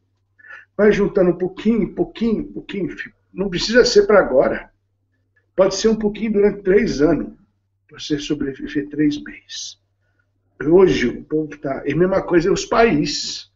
Vai 0.75 0.91
juntando 0.91 1.33
um 1.33 1.37
pouquinho, 1.37 1.95
pouquinho, 1.95 2.45
pouquinho. 2.45 2.97
Não 3.33 3.49
precisa 3.49 3.85
ser 3.85 4.07
para 4.07 4.19
agora. 4.19 4.71
Pode 5.57 5.75
ser 5.75 5.89
um 5.89 5.97
pouquinho 5.97 6.33
durante 6.35 6.63
três 6.63 7.01
anos. 7.01 7.33
Você 7.91 8.19
sobreviver 8.19 8.89
três 8.89 9.23
meses. 9.23 9.79
Hoje 10.63 11.09
o 11.09 11.25
povo 11.25 11.55
está. 11.55 11.83
E 11.87 11.93
a 11.93 11.97
mesma 11.97 12.23
coisa 12.23 12.53
os 12.53 12.65
países 12.65 13.51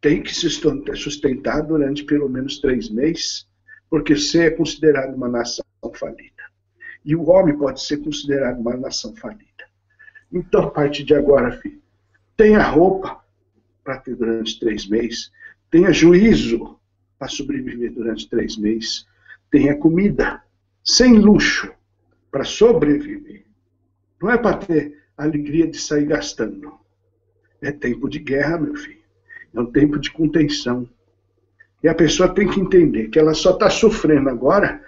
tem 0.00 0.22
que 0.22 0.34
se 0.34 0.48
sustentar 0.48 1.62
durante 1.62 2.04
pelo 2.04 2.28
menos 2.28 2.58
três 2.58 2.88
meses 2.88 3.48
porque 3.90 4.14
você 4.14 4.46
é 4.46 4.50
considerado 4.50 5.14
uma 5.14 5.28
nação 5.28 5.64
falida. 5.94 6.44
E 7.04 7.16
o 7.16 7.28
homem 7.28 7.58
pode 7.58 7.82
ser 7.82 7.98
considerado 7.98 8.60
uma 8.60 8.76
nação 8.76 9.14
falida. 9.16 9.44
Então, 10.32 10.62
a 10.62 10.70
partir 10.70 11.02
de 11.02 11.12
agora, 11.12 11.60
filho, 11.60 11.82
tenha 12.36 12.62
roupa 12.62 13.20
para 13.82 13.98
ter 13.98 14.14
durante 14.14 14.60
três 14.60 14.88
meses, 14.88 15.32
tenha 15.68 15.92
juízo 15.92 16.78
para 17.18 17.26
sobreviver 17.26 17.92
durante 17.92 18.28
três 18.28 18.56
meses, 18.56 19.06
tenha 19.50 19.76
comida, 19.76 20.42
sem 20.82 21.18
luxo, 21.18 21.72
para 22.30 22.44
sobreviver. 22.44 23.44
Não 24.20 24.30
é 24.30 24.38
para 24.38 24.56
ter 24.56 24.98
alegria 25.16 25.66
de 25.66 25.78
sair 25.78 26.06
gastando. 26.06 26.78
É 27.60 27.72
tempo 27.72 28.08
de 28.08 28.18
guerra, 28.18 28.58
meu 28.58 28.74
filho. 28.74 29.00
É 29.52 29.60
um 29.60 29.66
tempo 29.66 29.98
de 29.98 30.10
contenção. 30.10 30.88
E 31.82 31.88
a 31.88 31.94
pessoa 31.94 32.32
tem 32.32 32.48
que 32.48 32.60
entender 32.60 33.08
que 33.08 33.18
ela 33.18 33.34
só 33.34 33.52
está 33.52 33.68
sofrendo 33.68 34.28
agora 34.28 34.84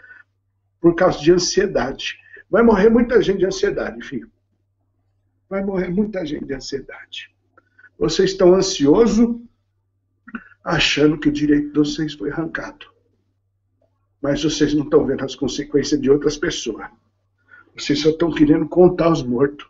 por 0.81 0.95
causa 0.95 1.19
de 1.21 1.33
ansiedade. 1.33 2.19
Vai 2.49 2.63
morrer 2.63 2.91
muita 2.91 3.21
gente 3.23 3.39
de 3.39 3.47
ansiedade, 3.47 4.03
filho. 4.07 4.31
Vai 5.49 5.65
morrer 5.65 5.89
muita 5.89 6.25
gente 6.25 6.45
de 6.45 6.55
ansiedade. 6.55 7.35
Vocês 7.99 8.31
estão 8.31 8.55
ansiosos 8.55 9.41
achando 10.63 11.19
que 11.19 11.29
o 11.29 11.33
direito 11.33 11.73
de 11.73 11.79
vocês 11.79 12.15
foi 12.15 12.31
arrancado. 12.31 12.92
Mas 14.23 14.43
vocês 14.43 14.73
não 14.73 14.85
estão 14.85 15.05
vendo 15.05 15.25
as 15.25 15.35
consequências 15.35 16.01
de 16.01 16.09
outras 16.09 16.37
pessoas. 16.37 16.87
Vocês 17.77 18.01
só 18.01 18.11
estão 18.11 18.31
querendo 18.31 18.69
contar 18.69 19.11
os 19.11 19.23
mortos. 19.23 19.67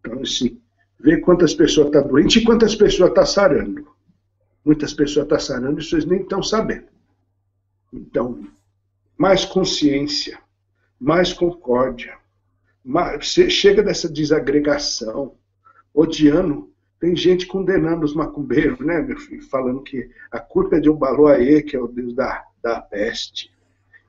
Então, 0.00 0.20
assim, 0.20 0.60
ver 1.00 1.22
quantas 1.22 1.54
pessoas 1.54 1.86
estão 1.86 2.02
tá 2.02 2.08
doentes 2.08 2.42
e 2.42 2.44
quantas 2.44 2.74
pessoas 2.74 3.08
estão 3.08 3.24
tá 3.24 3.26
sarando. 3.26 3.88
Muitas 4.62 4.92
pessoas 4.92 5.24
estão 5.24 5.38
tá 5.38 5.42
sarando 5.42 5.80
e 5.80 5.84
vocês 5.84 6.04
nem 6.04 6.20
estão 6.20 6.42
sabendo. 6.42 6.88
Então, 7.90 8.46
mais 9.16 9.46
consciência, 9.46 10.38
mais 11.00 11.32
concórdia. 11.32 12.18
Mais, 12.84 13.24
chega 13.24 13.82
dessa 13.82 14.10
desagregação, 14.10 15.36
odiando. 15.94 16.70
Tem 17.00 17.14
gente 17.14 17.46
condenando 17.46 18.04
os 18.04 18.14
macumbeiros, 18.14 18.80
né, 18.80 19.00
meu 19.00 19.16
filho? 19.16 19.42
Falando 19.48 19.82
que 19.82 20.10
a 20.30 20.40
culpa 20.40 20.76
é 20.76 20.80
de 20.80 20.90
Ubaloaê, 20.90 21.62
que 21.62 21.76
é 21.76 21.80
o 21.80 21.86
deus 21.86 22.12
da, 22.12 22.44
da 22.62 22.80
peste. 22.80 23.52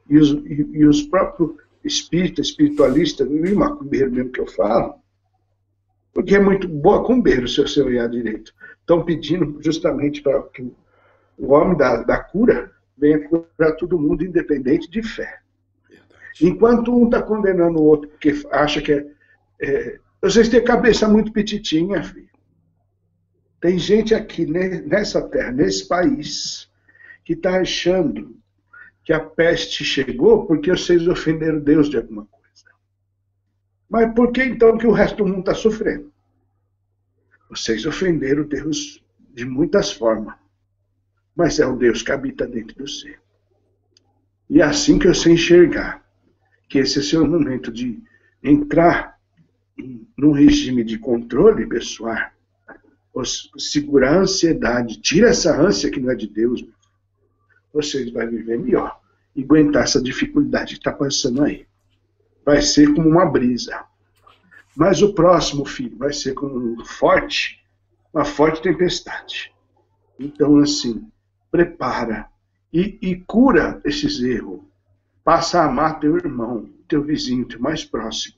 E 0.09 0.17
os, 0.17 0.31
e, 0.31 0.67
e 0.73 0.85
os 0.85 1.03
próprios 1.03 1.51
espíritas, 1.83 2.47
espiritualistas, 2.47 3.27
e 3.29 3.55
macumbeiro 3.55 4.11
mesmo 4.11 4.31
que 4.31 4.41
eu 4.41 4.47
falo, 4.47 4.95
porque 6.13 6.35
é 6.35 6.39
muito 6.39 6.67
boa 6.67 7.05
cumbeiro 7.05 7.47
se 7.47 7.61
você 7.61 7.81
olhar 7.81 8.09
direito. 8.09 8.53
Estão 8.79 9.03
pedindo 9.03 9.57
justamente 9.61 10.21
para 10.21 10.41
que 10.43 10.71
o 11.37 11.53
homem 11.53 11.77
da, 11.77 12.03
da 12.03 12.17
cura 12.17 12.71
venha 12.97 13.27
curar 13.27 13.75
todo 13.77 13.99
mundo, 13.99 14.25
independente 14.25 14.89
de 14.89 15.01
fé. 15.01 15.39
Verdade. 15.87 16.45
Enquanto 16.45 16.93
um 16.93 17.05
está 17.05 17.21
condenando 17.21 17.79
o 17.79 17.83
outro 17.83 18.09
porque 18.09 18.33
acha 18.51 18.81
que 18.81 18.91
é, 18.91 19.05
é. 19.61 19.99
Vocês 20.21 20.49
têm 20.49 20.61
cabeça 20.61 21.07
muito 21.07 21.31
petitinha, 21.31 22.03
filho. 22.03 22.27
Tem 23.61 23.77
gente 23.77 24.13
aqui 24.13 24.45
nessa 24.45 25.21
terra, 25.21 25.51
nesse 25.51 25.87
país, 25.87 26.69
que 27.23 27.33
está 27.33 27.61
achando 27.61 28.38
que 29.09 29.13
a 29.13 29.19
peste 29.19 29.83
chegou 29.83 30.45
porque 30.45 30.69
vocês 30.69 31.07
ofenderam 31.07 31.59
Deus 31.59 31.89
de 31.89 31.97
alguma 31.97 32.27
coisa. 32.27 32.65
Mas 33.89 34.13
por 34.13 34.31
que 34.31 34.43
então 34.43 34.77
que 34.77 34.85
o 34.85 34.91
resto 34.91 35.23
do 35.23 35.25
mundo 35.25 35.39
está 35.39 35.55
sofrendo? 35.55 36.13
Vocês 37.49 37.87
ofenderam 37.87 38.43
Deus 38.43 39.03
de 39.33 39.45
muitas 39.45 39.91
formas, 39.91 40.35
mas 41.35 41.59
é 41.59 41.65
o 41.65 41.75
Deus 41.75 42.03
que 42.03 42.11
habita 42.11 42.45
dentro 42.45 42.75
do 42.77 42.87
ser. 42.87 43.19
E 44.47 44.61
é 44.61 44.63
assim 44.63 44.99
que 44.99 45.07
você 45.07 45.31
enxergar 45.31 46.05
que 46.67 46.77
esse 46.77 46.99
é 46.99 47.01
o 47.01 47.03
seu 47.03 47.27
momento 47.27 47.71
de 47.71 47.99
entrar 48.43 49.19
num 50.15 50.33
regime 50.33 50.83
de 50.83 50.99
controle 50.99 51.65
pessoal, 51.65 52.29
segurar 53.57 54.17
a 54.17 54.19
ansiedade, 54.19 55.01
tira 55.01 55.29
essa 55.29 55.59
ânsia 55.59 55.89
que 55.89 55.99
não 55.99 56.11
é 56.11 56.15
de 56.15 56.27
Deus, 56.27 56.63
vocês 57.83 58.11
vão 58.11 58.29
viver 58.29 58.59
melhor 58.59 58.99
e 59.35 59.43
aguentar 59.43 59.83
essa 59.83 60.01
dificuldade 60.01 60.73
que 60.73 60.79
está 60.79 60.91
passando 60.91 61.43
aí 61.43 61.69
vai 62.49 62.63
ser 62.63 62.93
como 62.95 63.07
uma 63.07 63.27
brisa. 63.27 63.83
Mas 64.75 65.03
o 65.03 65.13
próximo, 65.13 65.65
filho, 65.65 65.95
vai 65.97 66.11
ser 66.11 66.33
como 66.33 66.57
um 66.57 66.83
forte, 66.83 67.63
uma 68.11 68.25
forte 68.25 68.61
tempestade. 68.61 69.53
Então, 70.17 70.57
assim, 70.57 71.07
prepara 71.51 72.27
e, 72.73 72.97
e 73.01 73.15
cura 73.17 73.79
esses 73.85 74.19
erros. 74.21 74.61
Passa 75.23 75.61
a 75.61 75.65
amar 75.65 75.99
teu 75.99 76.17
irmão, 76.17 76.67
teu 76.87 77.03
vizinho, 77.03 77.47
teu 77.47 77.59
mais 77.59 77.85
próximo. 77.85 78.35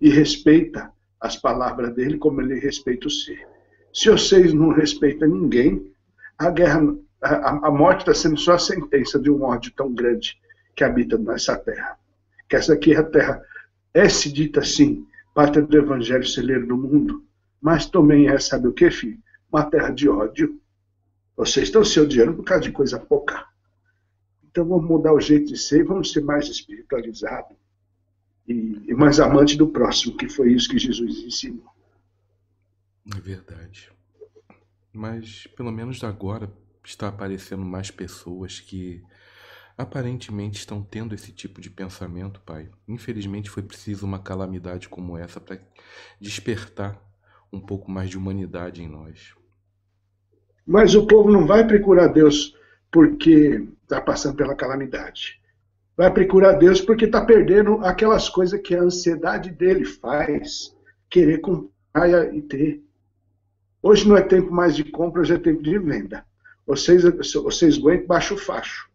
E 0.00 0.10
respeita 0.10 0.92
as 1.20 1.36
palavras 1.36 1.94
dele 1.94 2.18
como 2.18 2.40
ele 2.40 2.58
respeita 2.58 3.06
o 3.06 3.10
ser. 3.10 3.46
Se 3.92 4.10
vocês 4.10 4.52
não 4.52 4.70
respeitam 4.70 5.28
ninguém, 5.28 5.88
a 6.36 6.50
guerra, 6.50 6.80
a, 7.22 7.68
a 7.68 7.70
morte 7.70 8.00
está 8.00 8.14
sendo 8.14 8.38
só 8.38 8.54
a 8.54 8.58
sentença 8.58 9.18
de 9.18 9.30
um 9.30 9.42
ódio 9.42 9.72
tão 9.74 9.92
grande 9.92 10.38
que 10.74 10.84
habita 10.84 11.16
nessa 11.16 11.56
terra 11.56 11.98
que 12.48 12.56
essa 12.56 12.74
aqui 12.74 12.92
é 12.92 12.98
a 12.98 13.04
terra, 13.04 13.42
é 13.92 14.08
se 14.08 14.32
dita 14.32 14.60
assim, 14.60 15.06
pátria 15.34 15.64
do 15.64 15.76
evangelho 15.76 16.26
celeiro 16.26 16.66
do 16.66 16.76
mundo, 16.76 17.24
mas 17.60 17.86
também 17.86 18.28
é, 18.28 18.38
sabe 18.38 18.68
o 18.68 18.72
que, 18.72 18.90
filho? 18.90 19.18
Uma 19.50 19.64
terra 19.64 19.90
de 19.90 20.08
ódio. 20.08 20.60
Vocês 21.36 21.66
estão 21.68 21.84
se 21.84 21.98
odiando 22.00 22.34
por 22.34 22.44
causa 22.44 22.62
de 22.62 22.72
coisa 22.72 22.98
pouca. 22.98 23.46
Então 24.44 24.64
vamos 24.64 24.88
mudar 24.88 25.12
o 25.12 25.20
jeito 25.20 25.46
de 25.46 25.58
ser 25.58 25.84
vamos 25.84 26.12
ser 26.12 26.22
mais 26.22 26.48
espiritualizados 26.48 27.56
e, 28.48 28.82
e 28.86 28.94
mais 28.94 29.20
amante 29.20 29.56
do 29.56 29.68
próximo, 29.68 30.16
que 30.16 30.28
foi 30.28 30.52
isso 30.52 30.68
que 30.68 30.78
Jesus 30.78 31.24
ensinou. 31.24 31.66
É 33.14 33.20
verdade. 33.20 33.90
Mas 34.92 35.46
pelo 35.48 35.70
menos 35.70 36.02
agora 36.02 36.50
está 36.88 37.08
aparecendo 37.08 37.64
mais 37.64 37.90
pessoas 37.90 38.60
que 38.60 39.02
aparentemente 39.76 40.58
estão 40.58 40.82
tendo 40.82 41.14
esse 41.14 41.32
tipo 41.32 41.60
de 41.60 41.68
pensamento, 41.68 42.40
Pai. 42.40 42.70
Infelizmente 42.88 43.50
foi 43.50 43.62
preciso 43.62 44.06
uma 44.06 44.18
calamidade 44.18 44.88
como 44.88 45.18
essa 45.18 45.40
para 45.40 45.60
despertar 46.20 46.98
um 47.52 47.60
pouco 47.60 47.90
mais 47.90 48.08
de 48.08 48.16
humanidade 48.16 48.82
em 48.82 48.88
nós. 48.88 49.34
Mas 50.66 50.94
o 50.94 51.06
povo 51.06 51.30
não 51.30 51.46
vai 51.46 51.66
procurar 51.66 52.08
Deus 52.08 52.54
porque 52.90 53.68
está 53.82 54.00
passando 54.00 54.36
pela 54.36 54.54
calamidade. 54.54 55.40
Vai 55.96 56.12
procurar 56.12 56.54
Deus 56.54 56.80
porque 56.80 57.04
está 57.04 57.24
perdendo 57.24 57.84
aquelas 57.84 58.28
coisas 58.28 58.60
que 58.60 58.74
a 58.74 58.82
ansiedade 58.82 59.50
dele 59.50 59.84
faz 59.84 60.74
querer 61.08 61.38
comprar 61.38 62.34
e 62.34 62.42
ter. 62.42 62.82
Hoje 63.82 64.08
não 64.08 64.16
é 64.16 64.22
tempo 64.22 64.52
mais 64.52 64.74
de 64.74 64.84
compra, 64.84 65.20
hoje 65.22 65.34
é 65.34 65.38
tempo 65.38 65.62
de 65.62 65.78
venda. 65.78 66.24
Vocês, 66.66 67.02
vocês 67.34 67.78
aguentam 67.78 68.06
baixo 68.06 68.36
facho. 68.36 68.90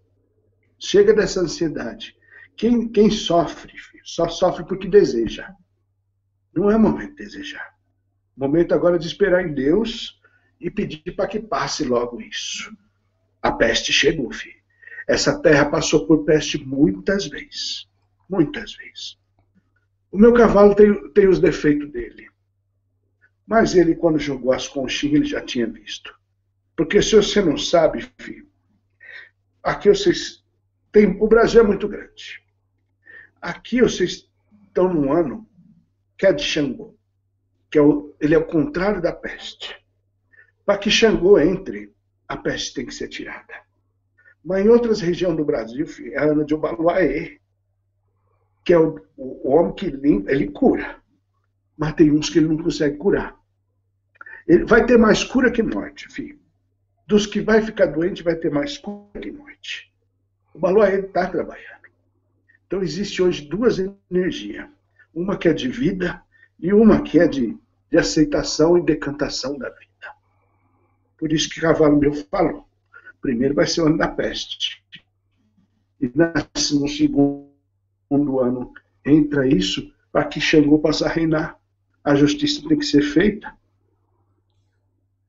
Chega 0.78 1.14
dessa 1.14 1.40
ansiedade. 1.40 2.18
Quem, 2.58 2.88
quem 2.90 3.10
sofre, 3.10 3.78
filho, 3.78 4.04
só 4.04 4.28
sofre 4.28 4.66
porque 4.66 4.88
deseja. 4.88 5.50
Não 6.54 6.70
é 6.70 6.78
momento 6.78 7.16
de 7.16 7.24
desejar. 7.24 7.74
Momento 8.36 8.74
agora 8.74 9.00
de 9.00 9.08
esperar 9.08 9.46
em 9.46 9.54
Deus 9.54 10.20
e 10.60 10.70
pedir 10.70 11.16
para 11.16 11.28
que 11.28 11.40
passe 11.40 11.86
logo 11.86 12.20
isso. 12.22 12.76
A 13.42 13.52
peste 13.52 13.94
chegou, 13.94 14.32
filho. 14.32 14.60
Essa 15.08 15.42
terra 15.42 15.66
passou 15.66 16.06
por 16.06 16.26
peste 16.26 16.58
muitas 16.64 17.28
vezes. 17.28 17.88
Muitas 18.30 18.74
vezes. 18.76 19.18
O 20.12 20.18
meu 20.18 20.34
cavalo 20.34 20.76
tem, 20.76 21.10
tem 21.12 21.28
os 21.28 21.40
defeitos 21.40 21.90
dele. 21.92 22.30
Mas 23.48 23.76
ele, 23.76 23.96
quando 23.96 24.20
jogou 24.20 24.52
as 24.52 24.68
conchinhas, 24.68 25.16
ele 25.16 25.26
já 25.26 25.42
tinha 25.42 25.68
visto. 25.68 26.14
Porque 26.76 27.02
se 27.02 27.16
você 27.16 27.42
não 27.42 27.58
sabe, 27.58 28.10
filho, 28.18 28.48
aqui 29.64 29.90
vocês 29.90 30.42
tem, 30.92 31.18
o 31.22 31.28
Brasil 31.28 31.62
é 31.62 31.64
muito 31.64 31.88
grande. 31.88 32.42
Aqui 33.42 33.82
vocês 33.82 34.30
estão 34.68 34.94
num 34.94 35.12
ano 35.12 35.48
que 36.18 36.26
é 36.26 36.34
de 36.34 36.44
Xangô, 36.44 36.96
que 37.70 37.78
é 37.78 37.82
o, 37.82 38.14
ele 38.20 38.36
é 38.36 38.38
o 38.38 38.46
contrário 38.46 39.02
da 39.02 39.14
peste. 39.14 39.76
Para 40.66 40.78
que 40.78 40.92
Xangô 40.92 41.40
entre, 41.40 41.94
a 42.28 42.38
peste 42.38 42.74
tem 42.74 42.86
que 42.86 42.94
ser 42.94 43.08
tirada. 43.08 43.54
Mas 44.44 44.66
em 44.66 44.70
outras 44.70 45.02
regiões 45.02 45.38
do 45.38 45.46
Brasil, 45.46 45.86
é 46.14 46.24
ano 46.24 46.46
de 46.46 46.54
Obaluaê, 46.54 47.40
que 48.66 48.74
é 48.74 48.80
o, 48.80 49.00
o, 49.16 49.50
o 49.50 49.52
homem 49.52 49.74
que 49.74 49.90
limpa, 49.90 50.32
ele 50.32 50.52
cura. 50.52 51.02
Mas 51.78 51.94
tem 51.94 52.12
uns 52.12 52.30
que 52.30 52.40
ele 52.40 52.48
não 52.48 52.58
consegue 52.58 52.98
curar. 52.98 53.36
Ele 54.48 54.66
vai 54.66 54.86
ter 54.86 54.98
mais 54.98 55.24
cura 55.24 55.52
que 55.52 55.64
morte, 55.64 56.08
filho. 56.12 56.41
Dos 57.12 57.26
que 57.26 57.42
vai 57.42 57.62
ficar 57.62 57.88
doente, 57.88 58.24
vai 58.24 58.36
ter 58.38 58.50
mais 58.50 58.78
cura 58.78 59.20
que 59.20 59.30
morte. 59.34 59.92
O 60.54 60.60
Baluaê 60.60 61.02
está 61.02 61.28
trabalhando. 61.28 61.90
Então, 62.66 62.82
existe 62.82 63.22
hoje 63.22 63.42
duas 63.50 63.80
energias. 64.10 64.70
Uma 65.14 65.36
que 65.36 65.50
é 65.50 65.54
de 65.54 65.68
vida 65.68 66.24
e 66.58 66.72
uma 66.72 67.02
que 67.02 67.20
é 67.20 67.28
de, 67.28 67.58
de 67.92 67.98
aceitação 67.98 68.78
e 68.78 68.82
decantação 68.82 69.58
da 69.58 69.68
vida. 69.72 70.16
Por 71.18 71.34
isso 71.34 71.50
que 71.50 71.60
Cavalo 71.60 72.00
Meu 72.00 72.14
falou. 72.14 72.66
Primeiro 73.22 73.56
vai 73.56 73.68
ser 73.68 73.82
o 73.82 73.88
ano 73.88 73.98
da 73.98 74.08
peste. 74.08 74.82
e 76.00 76.10
nasce 76.16 76.80
no 76.80 76.88
segundo 76.88 78.40
ano, 78.40 78.72
entra 79.06 79.46
isso 79.46 79.94
para 80.14 80.24
que 80.24 80.40
Xangô 80.40 80.80
possa 80.80 81.10
reinar. 81.10 81.60
A 82.06 82.16
justiça 82.16 82.66
tem 82.66 82.80
que 82.80 82.86
ser 82.86 83.02
feita. 83.02 83.54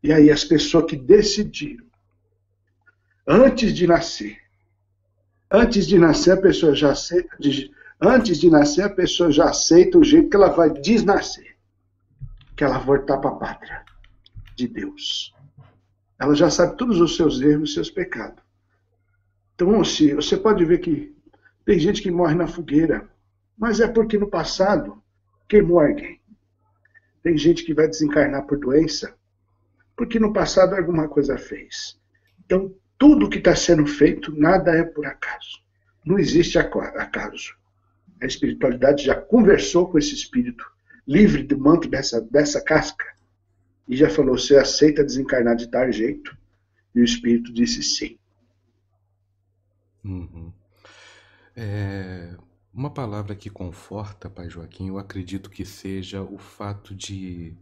E 0.03 0.13
aí 0.13 0.31
as 0.31 0.45
pessoas 0.45 0.87
que 0.87 0.97
decidiram, 0.97 1.87
antes 3.27 3.73
de 3.73 3.87
nascer, 3.87 4.39
antes 5.51 5.87
de 5.87 5.99
nascer 5.99 6.33
a 6.33 6.41
pessoa 6.41 6.75
já 6.75 6.91
aceita, 6.91 7.37
antes 8.01 8.39
de 8.39 8.51
nascer 8.51 8.83
a 8.83 8.91
pessoa 8.91 9.31
já 9.31 9.49
aceita 9.49 9.99
o 9.99 10.05
jeito 10.05 10.29
que 10.29 10.37
ela 10.37 10.49
vai 10.49 10.71
desnascer, 10.71 11.57
que 12.57 12.65
ela 12.65 12.79
voltar 12.79 13.19
para 13.19 13.31
a 13.31 13.37
pátria 13.37 13.85
de 14.57 14.67
Deus. 14.67 15.33
Ela 16.19 16.35
já 16.35 16.51
sabe 16.51 16.77
todos 16.77 17.01
os 17.01 17.17
seus 17.17 17.41
erros 17.41 17.71
e 17.71 17.75
seus 17.75 17.91
pecados. 17.91 18.43
Então, 19.55 19.81
assim, 19.81 20.15
você 20.15 20.37
pode 20.37 20.65
ver 20.65 20.79
que 20.79 21.15
tem 21.65 21.79
gente 21.79 22.03
que 22.03 22.11
morre 22.11 22.35
na 22.35 22.47
fogueira, 22.49 23.09
mas 23.57 23.81
é 23.81 23.87
porque 23.87 24.19
no 24.19 24.29
passado 24.29 25.01
queimou 25.49 25.81
alguém. 25.81 26.21
Tem 27.23 27.37
gente 27.37 27.65
que 27.65 27.73
vai 27.73 27.87
desencarnar 27.87 28.47
por 28.47 28.59
doença, 28.59 29.15
porque 30.03 30.19
no 30.19 30.33
passado 30.33 30.75
alguma 30.75 31.07
coisa 31.07 31.39
fez. 31.39 31.97
Então, 32.45 32.75
tudo 32.99 33.31
que 33.31 33.39
está 33.39 33.55
sendo 33.55 33.87
feito, 33.87 34.37
nada 34.37 34.73
é 34.73 34.83
por 34.83 35.07
acaso. 35.07 35.63
Não 36.05 36.19
existe 36.19 36.59
acaso. 36.59 37.57
A 38.21 38.27
espiritualidade 38.27 39.05
já 39.05 39.15
conversou 39.15 39.89
com 39.89 39.99
esse 39.99 40.13
espírito, 40.13 40.69
livre 41.07 41.45
do 41.45 41.57
manto 41.57 41.89
dessa, 41.89 42.21
dessa 42.21 42.61
casca, 42.61 43.05
e 43.87 43.97
já 43.97 44.11
falou: 44.11 44.37
você 44.37 44.57
aceita 44.57 45.05
desencarnar 45.05 45.55
de 45.55 45.71
tal 45.71 45.93
jeito? 45.93 46.37
E 46.93 47.01
o 47.01 47.05
espírito 47.05 47.53
disse 47.53 47.81
sim. 47.81 48.19
Uhum. 50.05 50.53
É, 51.55 52.35
uma 52.75 52.91
palavra 52.91 53.37
que 53.37 53.49
conforta, 53.49 54.29
Pai 54.29 54.51
Joaquim, 54.51 54.89
eu 54.89 54.99
acredito 54.99 55.49
que 55.49 55.65
seja 55.65 56.23
o 56.23 56.39
fato 56.39 56.93
de. 56.93 57.57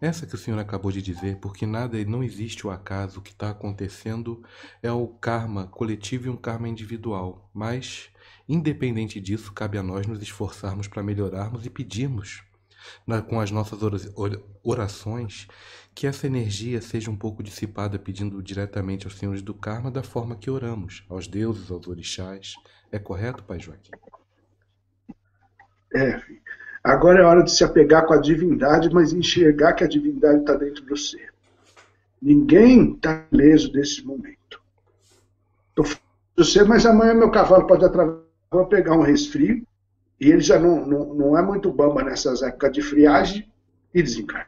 Essa 0.00 0.26
que 0.26 0.34
o 0.34 0.38
senhor 0.38 0.58
acabou 0.58 0.92
de 0.92 1.00
dizer, 1.00 1.36
porque 1.36 1.64
nada, 1.64 2.02
não 2.04 2.22
existe 2.22 2.66
o 2.66 2.70
acaso, 2.70 3.18
o 3.18 3.22
que 3.22 3.30
está 3.30 3.50
acontecendo 3.50 4.42
é 4.82 4.92
o 4.92 5.08
karma 5.08 5.66
coletivo 5.68 6.26
e 6.26 6.30
um 6.30 6.36
karma 6.36 6.68
individual. 6.68 7.50
Mas, 7.54 8.10
independente 8.46 9.18
disso, 9.20 9.52
cabe 9.54 9.78
a 9.78 9.82
nós 9.82 10.06
nos 10.06 10.20
esforçarmos 10.20 10.86
para 10.86 11.02
melhorarmos 11.02 11.64
e 11.64 11.70
pedirmos 11.70 12.42
na, 13.06 13.22
com 13.22 13.40
as 13.40 13.50
nossas 13.50 13.80
orações, 14.62 15.48
que 15.94 16.06
essa 16.06 16.26
energia 16.26 16.80
seja 16.82 17.10
um 17.10 17.16
pouco 17.16 17.42
dissipada, 17.42 17.98
pedindo 17.98 18.42
diretamente 18.42 19.06
aos 19.06 19.16
senhores 19.16 19.42
do 19.42 19.54
karma 19.54 19.90
da 19.90 20.02
forma 20.02 20.36
que 20.36 20.50
oramos, 20.50 21.04
aos 21.08 21.26
deuses, 21.26 21.70
aos 21.70 21.88
orixás. 21.88 22.54
É 22.92 22.98
correto, 22.98 23.42
Pai 23.44 23.58
Joaquim? 23.58 23.92
É, 25.94 26.20
agora 26.92 27.20
é 27.20 27.24
hora 27.24 27.42
de 27.42 27.50
se 27.50 27.64
apegar 27.64 28.06
com 28.06 28.14
a 28.14 28.20
divindade, 28.20 28.92
mas 28.92 29.12
enxergar 29.12 29.72
que 29.74 29.84
a 29.84 29.88
divindade 29.88 30.40
está 30.40 30.54
dentro 30.54 30.84
do 30.84 30.96
ser. 30.96 31.32
Ninguém 32.22 32.94
está 32.94 33.26
leso 33.30 33.72
desse 33.72 34.04
momento. 34.04 34.60
Eu 36.36 36.44
sei, 36.44 36.64
mas 36.64 36.84
amanhã 36.84 37.14
meu 37.14 37.30
cavalo 37.30 37.66
pode 37.66 37.84
atravessar, 37.84 38.22
vou 38.50 38.66
pegar 38.66 38.94
um 38.94 39.02
resfrio, 39.02 39.66
e 40.20 40.30
ele 40.30 40.40
já 40.40 40.58
não, 40.58 40.86
não, 40.86 41.14
não 41.14 41.38
é 41.38 41.42
muito 41.42 41.72
bamba 41.72 42.02
nessas 42.02 42.42
épocas 42.42 42.72
de 42.72 42.82
friagem 42.82 43.50
e 43.94 44.02
desencarna. 44.02 44.46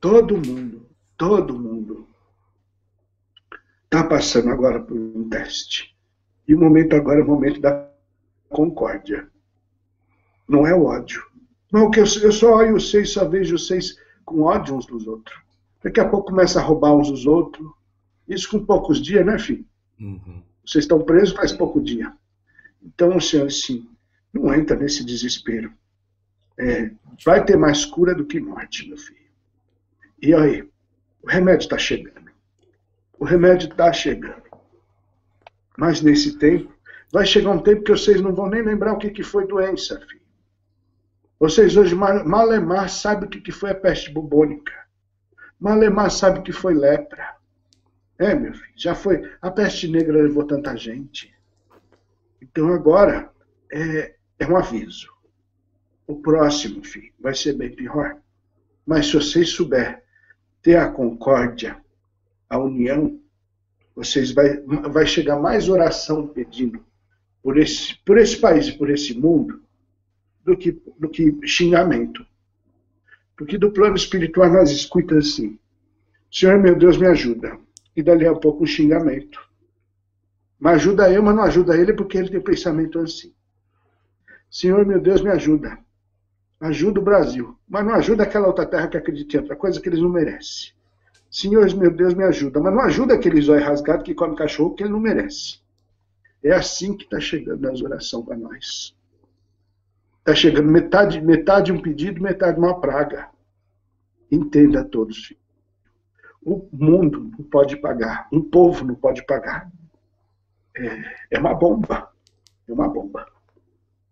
Todo 0.00 0.36
mundo, 0.36 0.86
todo 1.16 1.58
mundo 1.58 2.06
está 3.84 4.04
passando 4.04 4.50
agora 4.50 4.80
por 4.80 4.96
um 4.96 5.28
teste. 5.28 5.94
E 6.46 6.54
o 6.54 6.60
momento 6.60 6.94
agora 6.94 7.20
é 7.20 7.22
o 7.22 7.26
momento 7.26 7.60
da 7.60 7.88
concórdia. 8.48 9.28
Não 10.48 10.66
é 10.66 10.74
o 10.74 10.84
ódio. 10.84 11.22
Não, 11.72 11.90
que 11.90 11.98
eu, 11.98 12.04
eu 12.22 12.32
só 12.32 12.56
olho 12.56 12.74
vocês, 12.74 13.12
só 13.12 13.28
vejo 13.28 13.58
vocês 13.58 13.96
com 14.24 14.42
ódio 14.42 14.76
uns 14.76 14.86
dos 14.86 15.06
outros. 15.06 15.36
Daqui 15.82 16.00
a 16.00 16.08
pouco 16.08 16.30
começa 16.30 16.60
a 16.60 16.62
roubar 16.62 16.94
uns 16.94 17.10
dos 17.10 17.26
outros. 17.26 17.68
Isso 18.28 18.48
com 18.50 18.64
poucos 18.64 19.02
dias, 19.02 19.24
né, 19.24 19.38
filho? 19.38 19.66
Uhum. 20.00 20.42
Vocês 20.64 20.84
estão 20.84 21.02
presos 21.02 21.34
faz 21.34 21.52
pouco 21.52 21.80
dia. 21.80 22.12
Então, 22.82 23.20
senhor, 23.20 23.50
sim, 23.50 23.88
não 24.32 24.54
entra 24.54 24.76
nesse 24.76 25.04
desespero. 25.04 25.72
É, 26.56 26.90
vai 27.24 27.44
ter 27.44 27.56
mais 27.56 27.84
cura 27.84 28.14
do 28.14 28.24
que 28.24 28.40
morte, 28.40 28.88
meu 28.88 28.96
filho. 28.96 29.18
E 30.22 30.34
aí, 30.34 30.68
o 31.22 31.28
remédio 31.28 31.64
está 31.64 31.76
chegando. 31.76 32.30
O 33.18 33.24
remédio 33.24 33.68
está 33.68 33.92
chegando. 33.92 34.42
Mas 35.76 36.00
nesse 36.00 36.38
tempo, 36.38 36.72
vai 37.12 37.26
chegar 37.26 37.50
um 37.50 37.62
tempo 37.62 37.82
que 37.82 37.90
vocês 37.90 38.20
não 38.20 38.34
vão 38.34 38.48
nem 38.48 38.62
lembrar 38.62 38.92
o 38.92 38.98
que, 38.98 39.10
que 39.10 39.22
foi 39.22 39.46
doença, 39.46 40.00
filho. 40.00 40.23
Vocês 41.38 41.76
hoje, 41.76 41.94
Malemar 41.94 42.88
sabe 42.88 43.26
o 43.26 43.28
que, 43.28 43.52
foi 43.52 43.70
a 43.70 43.74
peste 43.74 44.10
bubônica. 44.10 44.72
Malemar 45.58 46.10
sabe 46.10 46.38
o 46.38 46.42
que 46.42 46.52
foi 46.52 46.74
lepra. 46.74 47.34
É, 48.18 48.34
meu 48.34 48.54
filho, 48.54 48.72
já 48.76 48.94
foi. 48.94 49.30
A 49.42 49.50
peste 49.50 49.88
negra 49.88 50.22
levou 50.22 50.44
tanta 50.44 50.76
gente. 50.76 51.34
Então 52.40 52.72
agora 52.72 53.30
é, 53.72 54.14
é 54.38 54.46
um 54.46 54.56
aviso. 54.56 55.12
O 56.06 56.20
próximo, 56.20 56.84
filho, 56.84 57.12
vai 57.18 57.34
ser 57.34 57.54
bem 57.54 57.74
pior. 57.74 58.16
Mas 58.86 59.06
se 59.06 59.14
vocês 59.14 59.50
souber 59.50 60.04
ter 60.62 60.76
a 60.76 60.90
concórdia, 60.90 61.82
a 62.48 62.58
união, 62.58 63.20
vocês 63.96 64.30
vai, 64.32 64.60
vai 64.60 65.06
chegar 65.06 65.38
mais 65.40 65.68
oração 65.68 66.28
pedindo 66.28 66.84
por 67.42 67.58
esse, 67.58 67.96
por 68.04 68.18
esse 68.18 68.36
país 68.36 68.68
e 68.68 68.78
por 68.78 68.90
esse 68.90 69.18
mundo 69.18 69.64
do 70.44 70.56
que, 70.56 70.72
do 70.98 71.08
que 71.08 71.46
xingamento. 71.46 72.24
Porque 73.36 73.58
do 73.58 73.72
plano 73.72 73.96
espiritual 73.96 74.52
nós 74.52 74.70
escutamos 74.70 75.28
assim: 75.28 75.58
Senhor 76.30 76.58
meu 76.60 76.76
Deus, 76.76 76.96
me 76.96 77.06
ajuda. 77.06 77.58
E 77.96 78.02
dali 78.02 78.26
a 78.26 78.34
pouco 78.34 78.64
um 78.64 78.66
xingamento. 78.66 79.40
Mas 80.58 80.76
ajuda 80.76 81.12
eu, 81.12 81.22
mas 81.22 81.36
não 81.36 81.42
ajuda 81.42 81.76
ele 81.76 81.92
porque 81.92 82.18
ele 82.18 82.30
tem 82.30 82.40
pensamento 82.40 82.98
assim. 82.98 83.32
Senhor, 84.50 84.86
meu 84.86 85.00
Deus, 85.00 85.20
me 85.20 85.30
ajuda. 85.30 85.78
Ajuda 86.60 87.00
o 87.00 87.02
Brasil. 87.02 87.58
Mas 87.68 87.84
não 87.84 87.94
ajuda 87.94 88.22
aquela 88.22 88.46
outra 88.46 88.64
terra 88.64 88.88
que 88.88 88.96
acredita 88.96 89.36
em 89.36 89.40
outra 89.40 89.56
coisa 89.56 89.80
que 89.80 89.88
eles 89.88 90.00
não 90.00 90.08
merecem. 90.08 90.72
Senhor, 91.28 91.68
meu 91.74 91.90
Deus, 91.90 92.14
me 92.14 92.22
ajuda. 92.22 92.60
Mas 92.60 92.72
não 92.72 92.80
ajuda 92.82 93.14
aquele 93.14 93.40
zóio 93.40 93.64
rasgado 93.64 94.04
que 94.04 94.14
come 94.14 94.36
cachorro 94.36 94.74
que 94.74 94.84
ele 94.84 94.92
não 94.92 95.00
merece. 95.00 95.58
É 96.42 96.52
assim 96.52 96.96
que 96.96 97.04
está 97.04 97.18
chegando 97.18 97.68
as 97.68 97.82
orações 97.82 98.24
para 98.24 98.36
nós. 98.36 98.94
Está 100.24 100.34
chegando 100.34 100.72
metade, 100.72 101.20
metade 101.20 101.70
um 101.70 101.80
pedido, 101.80 102.22
metade 102.22 102.58
uma 102.58 102.80
praga. 102.80 103.28
Entenda 104.30 104.82
todos, 104.82 105.26
filho. 105.26 105.40
O 106.42 106.66
mundo 106.72 107.30
não 107.38 107.44
pode 107.44 107.76
pagar. 107.76 108.26
Um 108.32 108.40
povo 108.40 108.84
não 108.84 108.94
pode 108.94 109.24
pagar 109.26 109.70
é, 110.76 111.04
é 111.30 111.38
uma 111.38 111.54
bomba. 111.54 112.10
É 112.68 112.72
uma 112.72 112.88
bomba. 112.88 113.26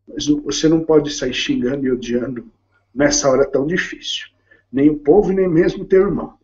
Mas 0.06 0.26
você 0.26 0.68
não 0.68 0.84
pode 0.84 1.12
sair 1.12 1.34
xingando 1.34 1.86
e 1.86 1.92
odiando 1.92 2.50
nessa 2.94 3.28
hora 3.28 3.48
tão 3.50 3.66
difícil. 3.66 4.28
Nem 4.70 4.90
o 4.90 4.98
povo, 4.98 5.32
nem 5.32 5.48
mesmo 5.48 5.84
teu 5.84 6.02
irmão. 6.02 6.38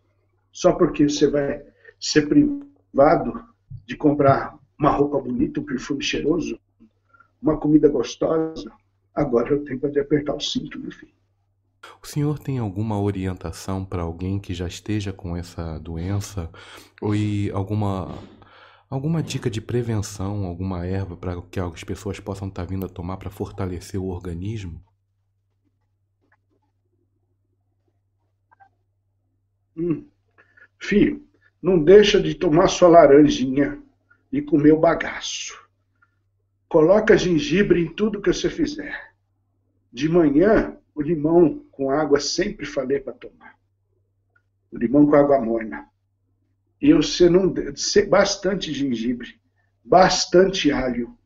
Só 0.52 0.72
porque 0.72 1.08
você 1.08 1.28
vai 1.28 1.62
ser 2.00 2.28
privado 2.28 3.44
de 3.86 3.96
comprar 3.96 4.56
uma 4.78 4.90
roupa 4.90 5.18
bonita, 5.18 5.60
um 5.60 5.64
perfume 5.64 6.02
cheiroso, 6.02 6.58
uma 7.40 7.56
comida 7.58 7.88
gostosa, 7.88 8.70
agora 9.20 9.50
eu 9.50 9.64
tenho 9.64 9.80
de 9.90 10.00
apertar 10.00 10.34
o 10.34 10.40
cinto, 10.40 10.78
meu 10.78 10.90
filho. 10.90 11.12
O 12.02 12.06
senhor 12.06 12.38
tem 12.38 12.58
alguma 12.58 13.00
orientação 13.00 13.84
para 13.84 14.02
alguém 14.02 14.38
que 14.38 14.52
já 14.52 14.66
esteja 14.66 15.12
com 15.12 15.36
essa 15.36 15.78
doença? 15.78 16.50
Ou 17.00 17.12
alguma 17.52 18.18
Alguma 18.90 19.22
dica 19.22 19.50
de 19.50 19.60
prevenção, 19.60 20.46
alguma 20.46 20.86
erva 20.86 21.14
para 21.14 21.42
que 21.42 21.60
as 21.60 21.84
pessoas 21.84 22.18
possam 22.18 22.48
estar 22.48 22.64
tá 22.64 22.68
vindo 22.70 22.86
a 22.86 22.88
tomar 22.88 23.18
para 23.18 23.28
fortalecer 23.28 24.00
o 24.00 24.06
organismo? 24.06 24.82
Hum. 29.76 30.06
Filho, 30.78 31.22
não 31.60 31.82
deixa 31.82 32.20
de 32.20 32.34
tomar 32.34 32.68
sua 32.68 32.88
laranjinha 32.88 33.78
e 34.32 34.40
comer 34.40 34.72
o 34.72 34.80
bagaço. 34.80 35.68
Coloca 36.66 37.16
gengibre 37.16 37.82
em 37.82 37.92
tudo 37.92 38.22
que 38.22 38.32
você 38.32 38.48
fizer. 38.48 39.07
De 39.92 40.08
manhã, 40.08 40.76
o 40.94 41.02
limão 41.02 41.64
com 41.70 41.90
água 41.90 42.20
sempre 42.20 42.66
falei 42.66 43.00
para 43.00 43.12
tomar. 43.12 43.56
O 44.70 44.76
limão 44.76 45.06
com 45.06 45.16
água 45.16 45.40
morna 45.40 45.88
e 46.80 46.92
você 46.92 47.28
não 47.28 47.52
bastante 48.08 48.72
gengibre, 48.72 49.40
bastante 49.84 50.70
alho 50.70 51.16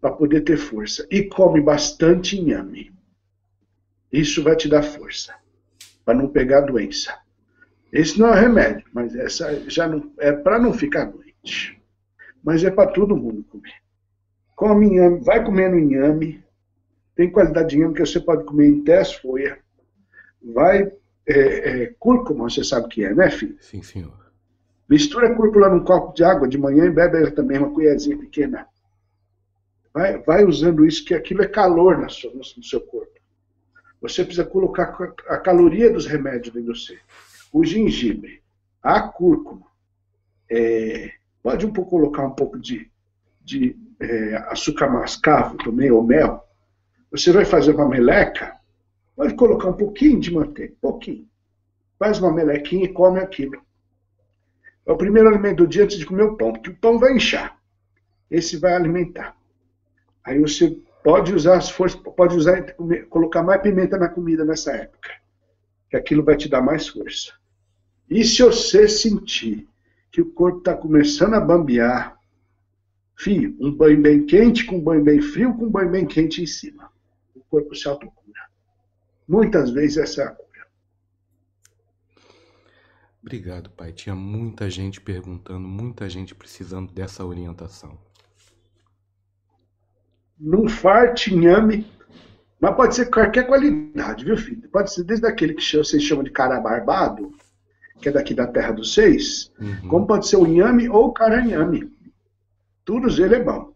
para 0.00 0.10
poder 0.10 0.42
ter 0.42 0.56
força 0.56 1.06
e 1.10 1.24
come 1.24 1.60
bastante 1.60 2.36
inhame. 2.36 2.92
Isso 4.12 4.42
vai 4.42 4.56
te 4.56 4.68
dar 4.68 4.82
força 4.82 5.34
para 6.04 6.14
não 6.14 6.28
pegar 6.28 6.62
doença. 6.62 7.18
Esse 7.92 8.18
não 8.18 8.28
é 8.28 8.40
remédio, 8.40 8.86
mas 8.92 9.14
essa 9.14 9.70
já 9.70 9.88
não 9.88 10.12
é 10.18 10.32
para 10.32 10.58
não 10.58 10.72
ficar 10.72 11.06
doente. 11.06 11.80
mas 12.42 12.62
é 12.62 12.70
para 12.70 12.92
todo 12.92 13.16
mundo 13.16 13.42
comer. 13.44 13.72
Come 14.54 14.86
inhame, 14.86 15.24
vai 15.24 15.42
comendo 15.42 15.78
inhame, 15.78 16.43
tem 17.14 17.30
qualidade 17.30 17.70
de 17.70 17.76
inhame 17.76 17.94
que 17.94 18.00
você 18.04 18.20
pode 18.20 18.44
comer 18.44 18.68
em 18.68 18.82
10 18.82 19.14
folhas. 19.14 19.58
Vai, 20.42 20.92
é, 21.26 21.32
é, 21.82 21.94
cúrcuma, 21.98 22.48
você 22.50 22.62
sabe 22.62 22.86
o 22.86 22.88
que 22.88 23.04
é, 23.04 23.14
né, 23.14 23.30
filho? 23.30 23.56
Sim, 23.60 23.82
senhor. 23.82 24.24
Mistura 24.88 25.34
cúrcuma 25.34 25.68
num 25.68 25.84
copo 25.84 26.14
de 26.14 26.22
água 26.22 26.46
de 26.46 26.58
manhã 26.58 26.84
e 26.84 26.90
bebe 26.90 27.16
ela 27.16 27.30
também, 27.30 27.58
uma 27.58 27.72
colherzinha 27.72 28.18
pequena. 28.18 28.66
Vai, 29.92 30.18
vai 30.18 30.44
usando 30.44 30.84
isso, 30.84 31.04
que 31.04 31.14
aquilo 31.14 31.42
é 31.42 31.48
calor 31.48 31.98
no 31.98 32.10
seu, 32.10 32.34
no 32.34 32.44
seu 32.44 32.80
corpo. 32.80 33.14
Você 34.02 34.22
precisa 34.22 34.44
colocar 34.44 34.94
a 35.28 35.38
caloria 35.38 35.90
dos 35.90 36.04
remédios 36.04 36.52
dentro 36.52 36.74
de 36.74 36.78
você. 36.78 36.98
O 37.50 37.64
gengibre, 37.64 38.42
a 38.82 39.00
cúrcuma, 39.00 39.66
é, 40.50 41.12
pode 41.42 41.64
um 41.64 41.72
pouco 41.72 41.90
colocar 41.90 42.26
um 42.26 42.32
pouco 42.32 42.58
de, 42.58 42.90
de 43.40 43.74
é, 43.98 44.36
açúcar 44.48 44.90
mascavo 44.90 45.56
também, 45.56 45.90
ou 45.90 46.02
mel. 46.02 46.43
Você 47.14 47.30
vai 47.30 47.44
fazer 47.44 47.72
uma 47.72 47.88
meleca, 47.88 48.56
pode 49.14 49.34
colocar 49.34 49.68
um 49.68 49.74
pouquinho 49.74 50.18
de 50.18 50.34
manteiga, 50.34 50.74
pouquinho. 50.80 51.28
Faz 51.96 52.18
uma 52.18 52.32
melequinha 52.32 52.86
e 52.86 52.92
come 52.92 53.20
aquilo. 53.20 53.62
É 54.84 54.90
o 54.90 54.96
primeiro 54.96 55.28
alimento 55.28 55.58
do 55.58 55.68
dia 55.68 55.84
antes 55.84 55.96
de 55.96 56.04
comer 56.04 56.24
o 56.24 56.36
pão, 56.36 56.52
porque 56.52 56.70
o 56.70 56.76
pão 56.76 56.98
vai 56.98 57.14
inchar. 57.14 57.56
Esse 58.28 58.56
vai 58.56 58.74
alimentar. 58.74 59.36
Aí 60.24 60.40
você 60.40 60.76
pode 61.04 61.32
usar 61.32 61.58
as 61.58 61.70
forças, 61.70 62.00
pode 62.16 62.36
usar 62.36 62.74
colocar 63.08 63.44
mais 63.44 63.62
pimenta 63.62 63.96
na 63.96 64.08
comida 64.08 64.44
nessa 64.44 64.72
época, 64.72 65.10
que 65.90 65.96
aquilo 65.96 66.24
vai 66.24 66.36
te 66.36 66.48
dar 66.48 66.62
mais 66.62 66.88
força. 66.88 67.32
E 68.10 68.24
se 68.24 68.42
você 68.42 68.88
sentir 68.88 69.68
que 70.10 70.20
o 70.20 70.32
corpo 70.32 70.58
está 70.58 70.74
começando 70.74 71.34
a 71.34 71.40
bambear, 71.40 72.18
fio, 73.16 73.56
um 73.60 73.70
banho 73.70 74.02
bem 74.02 74.26
quente 74.26 74.66
com 74.66 74.78
um 74.78 74.82
banho 74.82 75.04
bem 75.04 75.20
frio 75.20 75.54
com 75.54 75.66
um 75.66 75.70
banho 75.70 75.92
bem 75.92 76.04
quente 76.04 76.42
em 76.42 76.46
cima. 76.46 76.92
Corpo 77.54 77.72
se 77.72 77.86
autocura. 77.86 78.48
Muitas 79.28 79.70
vezes 79.70 79.96
essa 79.96 80.22
é 80.22 80.24
a 80.26 80.30
cura. 80.32 80.66
Obrigado, 83.22 83.70
pai. 83.70 83.92
Tinha 83.92 84.16
muita 84.16 84.68
gente 84.68 85.00
perguntando, 85.00 85.60
muita 85.60 86.10
gente 86.10 86.34
precisando 86.34 86.92
dessa 86.92 87.24
orientação. 87.24 87.96
Num 90.36 90.68
farte, 90.68 91.32
inhame, 91.32 91.86
mas 92.60 92.74
pode 92.74 92.96
ser 92.96 93.06
qualquer 93.06 93.46
qualidade, 93.46 94.24
viu, 94.24 94.36
filho? 94.36 94.68
Pode 94.70 94.92
ser 94.92 95.04
desde 95.04 95.28
aquele 95.28 95.54
que 95.54 95.76
vocês 95.76 96.02
chamam 96.02 96.24
de 96.24 96.32
cara 96.32 96.60
barbado, 96.60 97.30
que 98.00 98.08
é 98.08 98.12
daqui 98.12 98.34
da 98.34 98.48
terra 98.48 98.72
dos 98.72 98.94
seis, 98.94 99.52
uhum. 99.60 99.88
como 99.88 100.06
pode 100.08 100.26
ser 100.26 100.38
o 100.38 100.46
inhame 100.46 100.88
ou 100.88 101.06
o 101.06 101.12
caranhame. 101.12 101.88
Todos 102.84 103.20
ele 103.20 103.36
é 103.36 103.44
bom. 103.44 103.73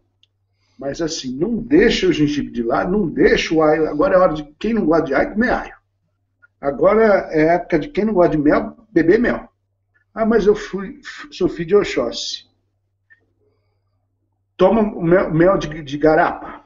Mas 0.79 1.01
assim, 1.01 1.35
não 1.35 1.57
deixa 1.57 2.07
o 2.07 2.13
gengibre 2.13 2.53
de 2.53 2.63
lado, 2.63 2.89
não 2.89 3.05
deixa 3.05 3.53
o 3.53 3.61
alho. 3.61 3.89
Agora 3.89 4.15
é 4.15 4.17
hora 4.17 4.33
de 4.33 4.43
quem 4.57 4.73
não 4.73 4.85
gosta 4.85 5.07
de 5.07 5.13
alho, 5.13 5.33
comer 5.33 5.51
alho. 5.51 5.75
Agora 6.61 7.27
é 7.31 7.55
época 7.55 7.79
de 7.79 7.89
quem 7.89 8.05
não 8.05 8.13
gosta 8.13 8.37
de 8.37 8.41
mel, 8.41 8.77
beber 8.89 9.19
mel. 9.19 9.49
Ah, 10.13 10.25
mas 10.25 10.47
eu 10.47 10.55
fui, 10.55 11.01
sou 11.31 11.49
filho 11.49 11.67
de 11.67 11.75
Oxóssi. 11.75 12.47
Toma 14.55 14.81
mel, 15.01 15.33
mel 15.33 15.57
de, 15.57 15.83
de, 15.83 15.97
garapa. 15.97 16.63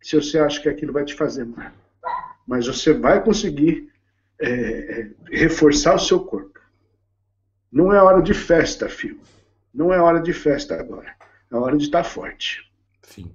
Se 0.00 0.16
você 0.16 0.38
acha 0.38 0.60
que 0.60 0.68
aquilo 0.68 0.92
vai 0.92 1.04
te 1.04 1.14
fazer 1.14 1.44
mal. 1.44 1.70
Mas 2.46 2.66
você 2.66 2.94
vai 2.94 3.22
conseguir 3.22 3.92
é, 4.40 4.50
é, 4.50 5.10
reforçar 5.30 5.94
o 5.94 5.98
seu 5.98 6.20
corpo. 6.20 6.58
Não 7.70 7.92
é 7.92 8.02
hora 8.02 8.22
de 8.22 8.32
festa, 8.32 8.88
filho. 8.88 9.20
Não 9.72 9.92
é 9.92 10.00
hora 10.00 10.20
de 10.20 10.32
festa 10.32 10.80
agora. 10.80 11.14
É 11.50 11.56
hora 11.56 11.76
de 11.76 11.84
estar 11.84 12.04
forte. 12.04 12.69
Sim. 13.10 13.32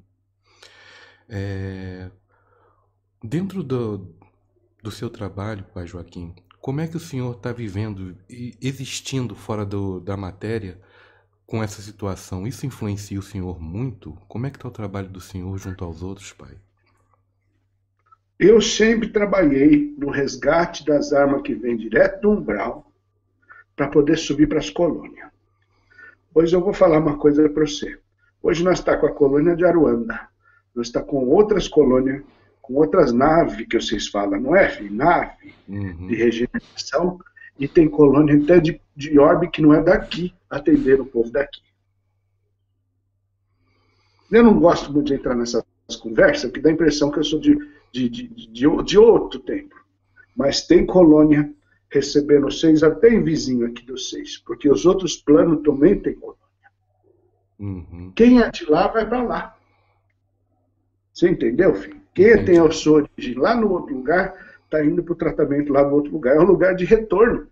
É... 1.27 2.09
Dentro 3.21 3.61
do, 3.61 4.15
do 4.81 4.91
seu 4.91 5.09
trabalho, 5.09 5.65
Pai 5.73 5.85
Joaquim, 5.85 6.33
como 6.61 6.79
é 6.79 6.87
que 6.87 6.95
o 6.95 6.99
senhor 6.99 7.35
está 7.35 7.51
vivendo 7.51 8.15
e 8.29 8.57
existindo 8.61 9.35
fora 9.35 9.65
do, 9.65 9.99
da 9.99 10.15
matéria 10.15 10.79
com 11.45 11.61
essa 11.61 11.81
situação? 11.81 12.47
Isso 12.47 12.65
influencia 12.65 13.19
o 13.19 13.23
senhor 13.23 13.59
muito? 13.61 14.13
Como 14.27 14.45
é 14.45 14.49
que 14.49 14.57
está 14.57 14.67
o 14.67 14.71
trabalho 14.71 15.09
do 15.09 15.19
senhor 15.19 15.57
junto 15.57 15.83
aos 15.83 16.01
outros, 16.01 16.31
Pai? 16.31 16.55
Eu 18.39 18.61
sempre 18.61 19.09
trabalhei 19.09 19.93
no 19.97 20.09
resgate 20.09 20.85
das 20.85 21.11
armas 21.13 21.41
que 21.41 21.53
vêm 21.53 21.77
direto 21.77 22.21
do 22.21 22.31
umbral 22.31 22.91
para 23.75 23.87
poder 23.87 24.17
subir 24.17 24.47
para 24.47 24.59
as 24.59 24.69
colônias. 24.69 25.29
Pois 26.33 26.51
eu 26.51 26.61
vou 26.61 26.73
falar 26.73 26.99
uma 26.99 27.17
coisa 27.17 27.47
para 27.49 27.65
você. 27.65 27.99
Hoje 28.45 28.63
nós 28.63 28.77
está 28.77 28.95
com 28.95 29.07
a 29.07 29.11
colônia 29.11 29.55
de 29.55 29.65
Aruanda. 29.65 30.29
Nós 30.75 30.85
está 30.85 31.01
com 31.01 31.25
outras 31.29 31.67
colônias, 31.67 32.23
com 32.61 32.75
outras 32.75 33.11
naves 33.11 33.65
que 33.65 33.81
vocês 33.81 34.07
falam, 34.07 34.39
não 34.39 34.55
é, 34.55 34.69
filho? 34.69 34.93
Nave 34.93 35.51
uhum. 35.67 36.05
de 36.05 36.15
regeneração. 36.15 37.19
E 37.57 37.67
tem 37.67 37.89
colônia 37.89 38.37
até 38.37 38.59
de, 38.59 38.79
de 38.95 39.17
orbe 39.17 39.49
que 39.49 39.63
não 39.63 39.73
é 39.73 39.81
daqui, 39.81 40.31
atender 40.47 41.01
o 41.01 41.07
povo 41.07 41.31
daqui. 41.31 41.59
Eu 44.31 44.43
não 44.43 44.59
gosto 44.59 44.93
muito 44.93 45.07
de 45.07 45.15
entrar 45.15 45.33
nessas 45.33 45.63
conversas, 45.99 46.51
porque 46.51 46.61
dá 46.61 46.69
a 46.69 46.73
impressão 46.73 47.09
que 47.09 47.17
eu 47.17 47.23
sou 47.23 47.39
de, 47.39 47.57
de, 47.91 48.07
de, 48.07 48.27
de, 48.27 48.83
de 48.83 48.97
outro 48.99 49.39
tempo. 49.39 49.73
Mas 50.35 50.67
tem 50.67 50.85
colônia 50.85 51.51
recebendo 51.89 52.51
seis 52.51 52.83
até 52.83 53.09
em 53.09 53.23
vizinho 53.23 53.65
aqui 53.65 53.83
dos 53.83 54.11
seis, 54.11 54.37
porque 54.37 54.69
os 54.69 54.85
outros 54.85 55.15
planos 55.15 55.63
também 55.63 55.99
têm 55.99 56.13
colônia. 56.13 56.44
Uhum. 57.59 58.11
Quem 58.15 58.41
é 58.41 58.49
de 58.49 58.65
lá 58.69 58.87
vai 58.87 59.07
para 59.07 59.23
lá. 59.23 59.57
Você 61.13 61.29
entendeu, 61.29 61.73
filho? 61.75 62.01
Quem 62.13 62.27
Entendi. 62.27 62.45
tem 62.45 62.59
a 62.59 62.71
sua 62.71 63.03
origem 63.03 63.35
lá 63.35 63.55
no 63.55 63.71
outro 63.71 63.95
lugar 63.95 64.33
está 64.63 64.83
indo 64.83 65.03
para 65.03 65.13
o 65.13 65.17
tratamento 65.17 65.71
lá 65.71 65.83
no 65.83 65.95
outro 65.95 66.11
lugar. 66.11 66.35
É 66.35 66.39
um 66.39 66.45
lugar 66.45 66.75
de 66.75 66.85
retorno 66.85 67.47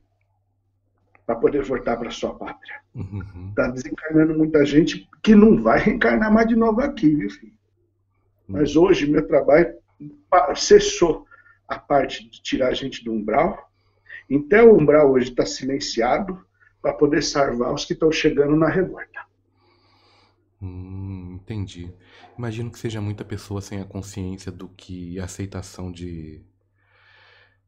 para 1.26 1.36
poder 1.36 1.64
voltar 1.64 1.96
para 1.96 2.12
sua 2.12 2.34
pátria. 2.34 2.82
Está 2.96 3.16
uhum. 3.16 3.54
Tá 3.56 3.68
desencarnando 3.70 4.38
muita 4.38 4.66
gente 4.66 5.10
que 5.22 5.36
não 5.36 5.62
vai 5.62 5.80
reencarnar 5.80 6.32
mais 6.32 6.48
de 6.48 6.56
novo 6.56 6.82
aqui, 6.82 7.16
viu, 7.16 7.30
filho? 7.30 7.54
Uhum. 8.50 8.56
Mas 8.58 8.76
hoje 8.76 9.10
meu 9.10 9.26
trabalho 9.26 9.74
cessou 10.56 11.26
a 11.68 11.80
parte 11.80 12.30
de 12.30 12.42
tirar 12.42 12.70
a 12.70 12.74
gente 12.74 13.04
do 13.04 13.14
umbral 13.14 13.72
então 14.30 14.72
o 14.72 14.78
umbral 14.80 15.12
hoje 15.12 15.30
está 15.30 15.46
silenciado 15.46 16.44
para 16.82 16.94
poder 16.94 17.22
salvar 17.22 17.74
os 17.74 17.86
que 17.86 17.94
estão 17.94 18.12
chegando 18.12 18.56
na 18.56 18.68
revolta. 18.68 19.22
Hum, 20.64 21.40
entendi. 21.42 21.94
Imagino 22.38 22.72
que 22.72 22.80
seja 22.80 23.02
muita 23.02 23.26
pessoa 23.26 23.60
sem 23.60 23.82
a 23.82 23.86
consciência 23.86 24.50
do 24.50 24.70
que 24.70 25.20
a 25.20 25.26
aceitação 25.26 25.92
de 25.92 26.42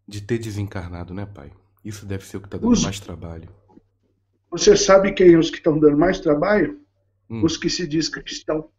de 0.08 0.22
ter 0.22 0.38
desencarnado, 0.38 1.14
né, 1.14 1.26
pai? 1.26 1.52
Isso 1.84 2.06
deve 2.06 2.26
ser 2.26 2.38
o 2.38 2.42
que 2.42 2.48
está 2.48 2.58
dando 2.58 2.72
os... 2.72 2.84
mais 2.84 3.00
trabalho. 3.00 3.50
Você 4.52 4.78
sabe 4.78 5.12
quem 5.12 5.36
os 5.36 5.50
que 5.50 5.58
estão 5.58 5.78
dando 5.78 5.98
mais 5.98 6.20
trabalho? 6.20 6.80
Hum. 7.30 7.44
Os 7.44 7.58
que 7.58 7.70
se 7.70 7.88
diz 7.88 8.08
cristão. 8.08 8.70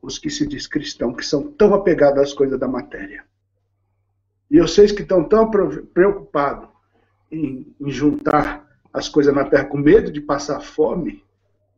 Os 0.00 0.18
que 0.18 0.30
se 0.30 0.46
diz 0.46 0.66
cristão, 0.66 1.12
que 1.12 1.26
são 1.26 1.52
tão 1.52 1.74
apegados 1.74 2.22
às 2.22 2.32
coisas 2.32 2.58
da 2.58 2.68
matéria. 2.68 3.24
E 4.48 4.60
vocês 4.60 4.92
que 4.92 5.02
estão 5.02 5.28
tão 5.28 5.50
preocupados 5.50 6.68
em, 7.30 7.74
em 7.80 7.90
juntar 7.90 8.64
as 8.92 9.08
coisas 9.08 9.34
na 9.34 9.44
terra 9.44 9.64
com 9.64 9.76
medo 9.76 10.10
de 10.12 10.20
passar 10.20 10.60
fome, 10.60 11.25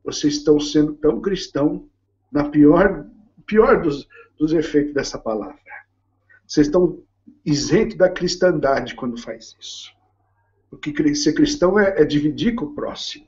vocês 0.08 0.36
estão 0.36 0.58
sendo 0.58 0.94
tão 0.94 1.20
cristão 1.20 1.86
na 2.32 2.48
pior, 2.48 3.06
pior 3.44 3.82
dos, 3.82 4.08
dos 4.38 4.54
efeitos 4.54 4.94
dessa 4.94 5.18
palavra. 5.18 5.58
Vocês 6.46 6.66
estão 6.66 7.02
isentos 7.44 7.96
da 7.96 8.08
cristandade 8.08 8.94
quando 8.94 9.20
faz 9.20 9.54
isso. 9.60 9.92
Porque 10.70 11.14
ser 11.14 11.34
cristão 11.34 11.78
é, 11.78 12.00
é 12.00 12.04
dividir 12.06 12.54
com 12.54 12.66
o 12.66 12.74
próximo, 12.74 13.26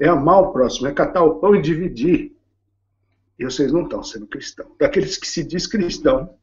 é 0.00 0.08
amar 0.08 0.40
o 0.40 0.52
próximo, 0.52 0.88
é 0.88 0.92
catar 0.92 1.22
o 1.22 1.36
pão 1.38 1.54
e 1.54 1.62
dividir. 1.62 2.32
E 3.38 3.44
vocês 3.44 3.70
não 3.70 3.82
estão 3.82 4.02
sendo 4.02 4.26
cristãos. 4.26 4.72
Daqueles 4.80 5.16
que 5.16 5.28
se 5.28 5.44
diz 5.44 5.66
cristão, 5.66 6.34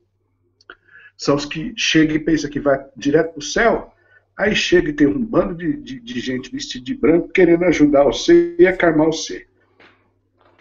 são 1.18 1.36
os 1.36 1.46
que 1.46 1.74
chegam 1.76 2.16
e 2.16 2.20
pensam 2.20 2.50
que 2.50 2.60
vai 2.60 2.86
direto 2.96 3.34
para 3.34 3.40
o 3.40 3.44
céu, 3.44 3.94
aí 4.38 4.56
chega 4.56 4.90
e 4.90 4.94
tem 4.94 5.08
um 5.08 5.24
bando 5.24 5.56
de, 5.56 5.76
de, 5.76 6.00
de 6.00 6.20
gente 6.22 6.50
vestida 6.50 6.86
de 6.86 6.94
branco 6.94 7.30
querendo 7.30 7.66
ajudar 7.66 8.06
você 8.06 8.56
e 8.58 8.66
acalmar 8.66 9.08
você. 9.08 9.46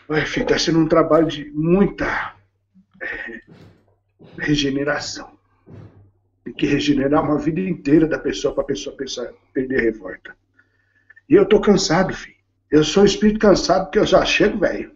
Vai, 0.08 0.26
filho, 0.26 0.44
está 0.44 0.58
sendo 0.58 0.78
um 0.78 0.88
trabalho 0.88 1.26
de 1.26 1.50
muita 1.50 2.34
é, 3.00 3.40
regeneração. 4.38 5.32
Tem 6.44 6.52
que 6.52 6.66
regenerar 6.66 7.22
uma 7.22 7.38
vida 7.38 7.60
inteira 7.60 8.06
da 8.06 8.18
pessoa 8.18 8.54
para 8.54 8.64
a 8.64 8.66
pessoa 8.66 8.96
pensar, 8.96 9.32
perder 9.52 9.78
a 9.78 9.82
revolta. 9.82 10.36
E 11.28 11.34
eu 11.34 11.46
tô 11.46 11.60
cansado, 11.60 12.12
filho. 12.14 12.36
Eu 12.70 12.82
sou 12.82 13.02
um 13.02 13.06
espírito 13.06 13.38
cansado 13.38 13.84
porque 13.84 13.98
eu 13.98 14.06
já 14.06 14.24
chego 14.24 14.58
velho. 14.58 14.92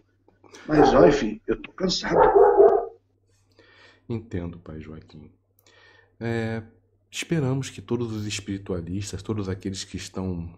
Mas 0.66 0.92
olha, 0.92 1.12
filho, 1.12 1.40
eu 1.46 1.60
tô 1.60 1.70
cansado. 1.72 2.18
Entendo, 4.08 4.58
pai 4.58 4.80
Joaquim. 4.80 5.30
É, 6.18 6.62
esperamos 7.10 7.70
que 7.70 7.80
todos 7.80 8.12
os 8.12 8.26
espiritualistas, 8.26 9.22
todos 9.22 9.48
aqueles 9.48 9.84
que 9.84 9.96
estão 9.96 10.52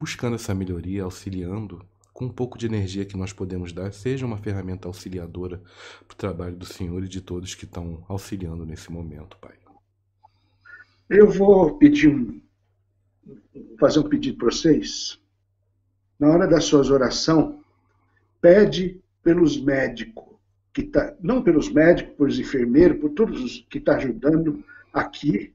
buscando 0.00 0.34
essa 0.34 0.54
melhoria, 0.54 1.04
auxiliando 1.04 1.86
com 2.12 2.26
um 2.26 2.32
pouco 2.32 2.58
de 2.58 2.66
energia 2.66 3.04
que 3.04 3.16
nós 3.16 3.32
podemos 3.32 3.72
dar, 3.72 3.92
seja 3.92 4.26
uma 4.26 4.36
ferramenta 4.36 4.86
auxiliadora 4.86 5.62
para 6.06 6.14
o 6.14 6.16
trabalho 6.16 6.56
do 6.56 6.66
Senhor 6.66 7.02
e 7.02 7.08
de 7.08 7.20
todos 7.20 7.54
que 7.54 7.64
estão 7.64 8.04
auxiliando 8.08 8.66
nesse 8.66 8.92
momento, 8.92 9.36
Pai. 9.38 9.54
Eu 11.08 11.30
vou 11.30 11.76
pedir 11.78 12.08
um, 12.08 12.40
fazer 13.78 14.00
um 14.00 14.08
pedido 14.08 14.38
para 14.38 14.50
vocês. 14.50 15.20
Na 16.18 16.28
hora 16.28 16.46
das 16.46 16.64
suas 16.64 16.90
orações, 16.90 17.56
pede 18.40 19.00
pelos 19.22 19.60
médicos, 19.60 20.24
que 20.72 20.84
tá, 20.84 21.14
não 21.20 21.42
pelos 21.42 21.70
médicos, 21.70 22.14
pelos 22.16 22.38
enfermeiros, 22.38 22.98
por 22.98 23.10
todos 23.10 23.42
os 23.42 23.66
que 23.68 23.78
estão 23.78 23.94
tá 23.94 24.00
ajudando 24.00 24.64
aqui, 24.92 25.52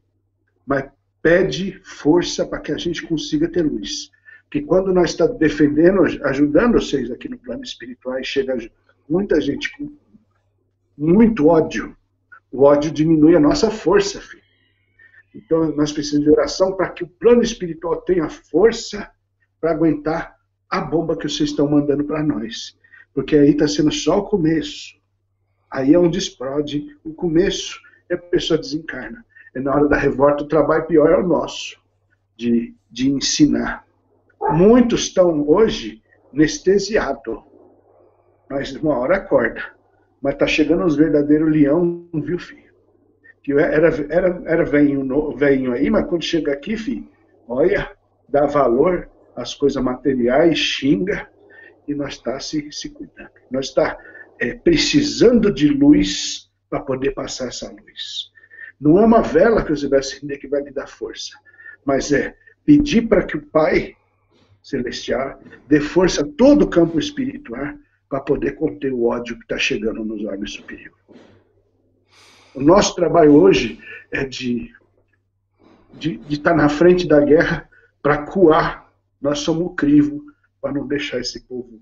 mas 0.66 0.92
pede 1.22 1.82
força 1.84 2.46
para 2.46 2.60
que 2.60 2.72
a 2.72 2.78
gente 2.78 3.02
consiga 3.04 3.50
ter 3.50 3.64
luz. 3.64 4.12
Que 4.50 4.62
quando 4.62 4.94
nós 4.94 5.12
estamos 5.12 5.34
tá 5.34 5.40
defendendo, 5.40 6.04
ajudando 6.24 6.74
vocês 6.74 7.12
aqui 7.12 7.28
no 7.28 7.38
plano 7.38 7.64
espiritual, 7.64 8.22
chega 8.24 8.58
muita 9.10 9.40
gente 9.42 9.76
com 9.78 9.92
muito 10.98 11.48
ódio, 11.48 11.96
o 12.52 12.64
ódio 12.64 12.92
diminui 12.92 13.36
a 13.36 13.40
nossa 13.40 13.70
força, 13.70 14.20
filho. 14.20 14.44
Então 15.36 15.76
nós 15.76 15.92
precisamos 15.92 16.26
de 16.26 16.32
oração 16.32 16.76
para 16.76 16.90
que 16.90 17.04
o 17.04 17.08
plano 17.08 17.44
espiritual 17.44 18.02
tenha 18.02 18.30
força 18.30 19.12
para 19.62 19.72
aguentar 19.72 20.36
a 20.70 20.82
bomba 20.82 21.16
que 21.16 21.30
vocês 21.30 21.50
estão 21.50 21.70
mandando 21.70 22.04
para 22.04 22.24
nós. 22.24 22.78
Porque 23.14 23.36
aí 23.36 23.50
está 23.50 23.68
sendo 23.68 23.92
só 23.92 24.20
o 24.20 24.24
começo. 24.24 24.96
Aí 25.72 25.94
é 25.94 26.00
onde 26.00 26.18
explode. 26.18 26.98
O 27.04 27.14
começo 27.14 27.80
é 28.10 28.16
a 28.16 28.18
pessoa 28.18 28.58
desencarna. 28.58 29.26
É 29.54 29.60
na 29.60 29.74
hora 29.74 29.88
da 29.88 29.98
revolta, 29.98 30.44
o 30.44 30.48
trabalho 30.48 30.86
pior 30.86 31.10
é 31.10 31.18
o 31.18 31.28
nosso, 31.28 31.78
de, 32.36 32.76
de 32.90 33.10
ensinar. 33.10 33.87
Muitos 34.42 35.02
estão 35.02 35.48
hoje 35.48 36.02
anestesiados. 36.34 37.40
Mas 38.50 38.76
uma 38.76 38.98
hora 38.98 39.18
acorda. 39.18 39.62
Mas 40.22 40.34
está 40.34 40.48
chegando 40.48 40.86
os 40.86 40.96
verdadeiros 40.96 41.52
leão, 41.52 42.08
viu, 42.14 42.40
filho? 42.40 42.68
Que 43.44 43.54
era, 43.54 43.88
era, 44.10 44.42
era 44.46 44.66
venho, 44.66 45.36
venho 45.36 45.74
aí, 45.74 45.90
mas 45.90 46.06
quando 46.08 46.24
chega 46.24 46.54
aqui, 46.54 46.76
filho, 46.76 47.08
olha, 47.48 47.90
dá 48.28 48.46
valor 48.46 49.10
às 49.36 49.54
coisas 49.54 49.82
materiais, 49.82 50.58
xinga, 50.58 51.30
e 51.88 51.94
nós 51.94 52.14
está 52.16 52.40
se, 52.40 52.70
se 52.72 52.90
cuidando. 52.90 53.30
Nós 53.50 53.68
está 53.68 53.98
é, 54.40 54.54
precisando 54.54 55.54
de 55.54 55.70
luz 55.70 56.50
para 56.70 56.82
poder 56.82 57.12
passar 57.12 57.48
essa 57.48 57.70
luz. 57.70 58.32
Não 58.80 59.00
é 59.00 59.06
uma 59.06 59.22
vela 59.22 59.64
que 59.64 59.70
você 59.70 59.88
vai 59.88 60.00
acender 60.00 60.40
que 60.40 60.48
vai 60.48 60.62
lhe 60.62 60.72
dar 60.72 60.88
força, 60.88 61.38
mas 61.86 62.12
é 62.12 62.36
pedir 62.66 63.08
para 63.08 63.24
que 63.24 63.38
o 63.38 63.42
Pai 63.42 63.96
Celestial 64.68 65.42
dê 65.66 65.80
força 65.80 66.24
a 66.24 66.28
todo 66.28 66.64
o 66.64 66.70
campo 66.70 67.00
espiritual 67.00 67.74
para 68.10 68.20
poder 68.20 68.56
conter 68.56 68.92
o 68.92 69.06
ódio 69.06 69.38
que 69.38 69.44
está 69.44 69.58
chegando 69.58 70.04
nos 70.04 70.26
órgãos 70.26 70.54
superiores. 70.54 70.98
O 72.54 72.62
nosso 72.62 72.94
trabalho 72.96 73.34
hoje 73.34 73.80
é 74.12 74.26
de 74.26 74.76
de 75.94 76.22
estar 76.30 76.52
tá 76.52 76.56
na 76.56 76.70
frente 76.70 77.08
da 77.08 77.20
guerra 77.22 77.70
para 78.02 78.26
coar. 78.26 78.92
Nós 79.22 79.40
somos 79.40 79.68
o 79.68 79.70
crivo 79.70 80.22
para 80.62 80.74
não 80.74 80.86
deixar 80.86 81.20
esse 81.20 81.40
povo 81.42 81.82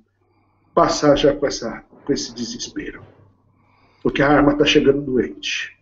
passar 0.73 1.17
já 1.17 1.35
com, 1.35 1.47
essa, 1.47 1.83
com 2.05 2.13
esse 2.13 2.33
desespero. 2.33 3.03
Porque 4.03 4.21
a 4.21 4.29
arma 4.29 4.51
está 4.53 4.63
chegando 4.63 5.01
doente. 5.01 5.77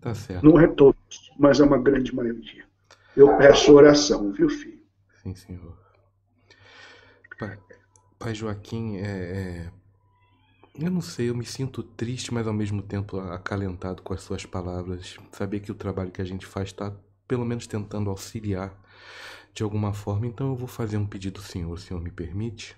Tá 0.00 0.14
certo. 0.14 0.44
Não 0.44 0.58
é 0.58 0.66
todos, 0.66 1.32
mas 1.38 1.60
é 1.60 1.64
uma 1.64 1.78
grande 1.78 2.14
maioria. 2.14 2.64
Eu 3.16 3.36
peço 3.36 3.74
oração, 3.74 4.32
viu, 4.32 4.48
filho? 4.48 4.81
Sim, 5.22 5.34
senhor. 5.34 5.78
Pai, 7.38 7.58
pai 8.18 8.34
Joaquim, 8.34 8.96
é, 8.96 9.02
é, 9.06 9.72
eu 10.78 10.90
não 10.90 11.00
sei, 11.00 11.30
eu 11.30 11.34
me 11.34 11.44
sinto 11.44 11.82
triste, 11.82 12.32
mas 12.32 12.46
ao 12.46 12.52
mesmo 12.52 12.82
tempo 12.82 13.18
acalentado 13.18 14.02
com 14.02 14.14
as 14.14 14.22
suas 14.22 14.46
palavras. 14.46 15.16
Saber 15.30 15.60
que 15.60 15.70
o 15.70 15.74
trabalho 15.74 16.10
que 16.10 16.22
a 16.22 16.24
gente 16.24 16.46
faz 16.46 16.68
está, 16.68 16.94
pelo 17.28 17.44
menos, 17.44 17.66
tentando 17.66 18.10
auxiliar 18.10 18.74
de 19.54 19.62
alguma 19.62 19.92
forma. 19.92 20.26
Então 20.26 20.48
eu 20.48 20.56
vou 20.56 20.68
fazer 20.68 20.96
um 20.96 21.06
pedido 21.06 21.40
ao 21.40 21.46
senhor, 21.46 21.72
o 21.72 21.78
senhor 21.78 22.00
me 22.00 22.10
permite? 22.10 22.76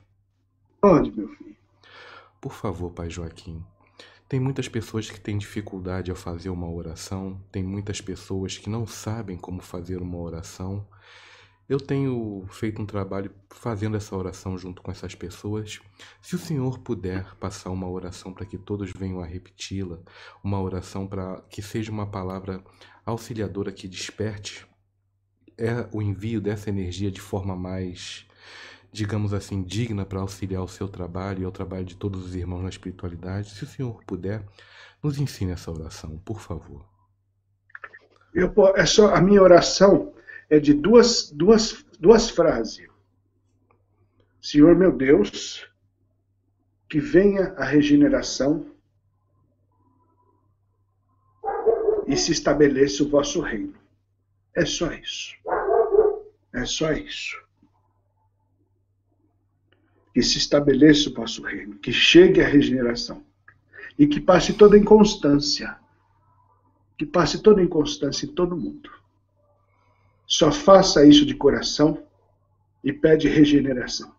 Pode, 0.81 1.11
meu 1.13 1.29
filho. 1.29 1.57
Por 2.41 2.53
favor, 2.53 2.91
pai 2.91 3.09
Joaquim. 3.09 3.65
Tem 4.29 4.41
muitas 4.41 4.69
pessoas 4.69 5.11
que 5.11 5.21
têm 5.21 5.39
dificuldade 5.39 6.11
a 6.11 6.15
fazer 6.15 6.51
uma 6.51 6.69
oração, 6.69 7.41
tem 7.53 7.63
muitas 7.63 8.01
pessoas 8.01 8.59
que 8.59 8.69
não 8.69 8.87
sabem 8.87 9.37
como 9.37 9.63
fazer 9.63 10.03
uma 10.03 10.19
oração. 10.19 10.87
Eu 11.69 11.79
tenho 11.79 12.45
feito 12.51 12.83
um 12.83 12.87
trabalho 12.87 13.31
fazendo 13.49 13.97
essa 13.97 14.15
oração 14.15 14.59
junto 14.59 14.83
com 14.83 14.91
essas 14.91 15.15
pessoas. 15.15 15.81
Se 16.21 16.35
o 16.35 16.39
Senhor 16.39 16.79
puder 16.79 17.35
passar 17.37 17.71
uma 17.71 17.89
oração 17.89 18.35
para 18.35 18.45
que 18.45 18.59
todos 18.59 18.93
venham 18.95 19.21
a 19.21 19.27
repeti-la, 19.27 19.99
uma 20.43 20.61
oração 20.61 21.07
para 21.07 21.41
que 21.49 21.63
seja 21.63 21.91
uma 21.91 22.07
palavra 22.07 22.63
auxiliadora 23.05 23.73
que 23.73 23.89
desperte 23.89 24.67
é 25.57 25.89
o 25.93 26.03
envio 26.03 26.41
dessa 26.41 26.69
energia 26.69 27.11
de 27.11 27.21
forma 27.21 27.57
mais 27.57 28.27
digamos 28.95 29.35
assim, 29.35 29.61
digna 29.61 30.07
para 30.07 30.21
auxiliar 30.21 30.63
o 30.63 30.69
seu 30.69 30.87
trabalho 30.87 31.43
e 31.43 31.45
ao 31.45 31.51
trabalho 31.51 31.85
de 31.85 31.97
todos 31.97 32.25
os 32.25 32.37
irmãos 32.37 32.63
na 32.63 32.69
espiritualidade. 32.69 33.51
Se 33.51 33.65
o 33.65 33.67
senhor 33.67 34.05
puder, 34.05 34.47
nos 35.03 35.19
ensine 35.19 35.51
essa 35.51 35.69
oração, 35.69 36.17
por 36.25 36.41
favor. 36.41 36.87
Eu, 38.33 38.55
só, 38.87 39.13
a 39.13 39.21
minha 39.21 39.43
oração 39.43 40.14
é 40.49 40.59
de 40.59 40.75
duas, 40.75 41.31
duas, 41.31 41.85
duas 41.99 42.31
frases. 42.31 42.89
Senhor 44.41 44.77
meu 44.77 44.93
Deus, 44.93 45.67
que 46.89 47.01
venha 47.01 47.55
a 47.57 47.65
regeneração 47.65 48.73
e 52.07 52.17
se 52.17 52.33
estabeleça 52.33 53.03
o 53.03 53.09
vosso 53.09 53.41
reino. 53.41 53.75
É 54.55 54.65
só 54.65 54.93
isso. 54.93 55.35
É 56.53 56.65
só 56.65 56.93
isso 56.93 57.45
que 60.15 60.23
se 60.23 60.39
estabeleça 60.39 61.11
o 61.11 61.13
vosso 61.13 61.43
reino, 61.43 61.77
que 61.77 61.93
chegue 61.93 62.41
a 62.41 62.47
regeneração 62.47 63.27
e 63.99 64.07
que 64.07 64.21
passe 64.21 64.53
toda 64.53 64.79
inconstância, 64.79 65.77
que 66.97 67.05
passe 67.05 67.43
toda 67.43 67.61
inconstância 67.61 68.25
em 68.25 68.33
todo 68.33 68.57
mundo. 68.57 68.89
Só 70.27 70.51
faça 70.51 71.05
isso 71.07 71.27
de 71.27 71.35
coração 71.35 72.03
e 72.83 72.93
pede 72.93 73.29
regeneração. 73.29 74.15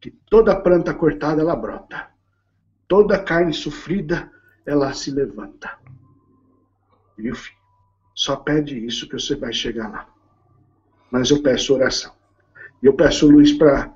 Que 0.00 0.10
toda 0.10 0.60
planta 0.60 0.92
cortada 0.92 1.40
ela 1.40 1.54
brota, 1.54 2.08
toda 2.88 3.22
carne 3.22 3.52
sofrida 3.52 4.30
ela 4.66 4.92
se 4.92 5.10
levanta. 5.10 5.78
Viu, 7.16 7.34
filho? 7.34 7.56
Só 8.14 8.36
pede 8.36 8.84
isso 8.84 9.08
que 9.08 9.18
você 9.18 9.34
vai 9.34 9.52
chegar 9.52 9.90
lá. 9.90 10.08
Mas 11.10 11.30
eu 11.30 11.42
peço 11.42 11.74
oração. 11.74 12.14
E 12.82 12.86
eu 12.86 12.94
peço 12.94 13.28
luz 13.28 13.52
para 13.52 13.94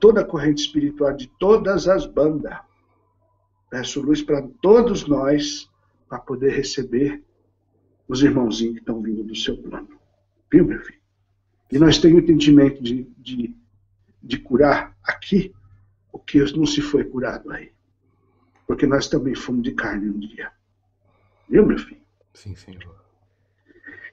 toda 0.00 0.22
a 0.22 0.24
corrente 0.24 0.62
espiritual 0.62 1.12
de 1.12 1.28
todas 1.38 1.86
as 1.86 2.06
bandas. 2.06 2.58
Peço 3.70 4.00
luz 4.00 4.22
para 4.22 4.42
todos 4.60 5.06
nós, 5.06 5.70
para 6.08 6.18
poder 6.18 6.54
receber 6.54 7.22
os 8.08 8.22
irmãozinhos 8.22 8.74
que 8.74 8.80
estão 8.80 9.00
vindo 9.00 9.22
do 9.22 9.34
seu 9.34 9.56
plano. 9.56 10.01
Viu, 10.52 10.66
meu 10.66 10.78
filho? 10.80 11.00
E 11.70 11.78
nós 11.78 11.98
temos 11.98 12.20
o 12.20 12.22
entendimento 12.22 12.82
de, 12.82 13.04
de, 13.16 13.56
de 14.22 14.38
curar 14.38 14.94
aqui 15.02 15.54
o 16.12 16.18
que 16.18 16.38
não 16.52 16.66
se 16.66 16.82
foi 16.82 17.04
curado 17.04 17.50
aí. 17.50 17.72
Porque 18.66 18.86
nós 18.86 19.08
também 19.08 19.34
fomos 19.34 19.62
de 19.62 19.72
carne 19.72 20.10
um 20.10 20.18
dia. 20.18 20.52
Viu, 21.48 21.66
meu 21.66 21.78
filho? 21.78 22.02
Sim, 22.34 22.54
senhor. 22.54 23.02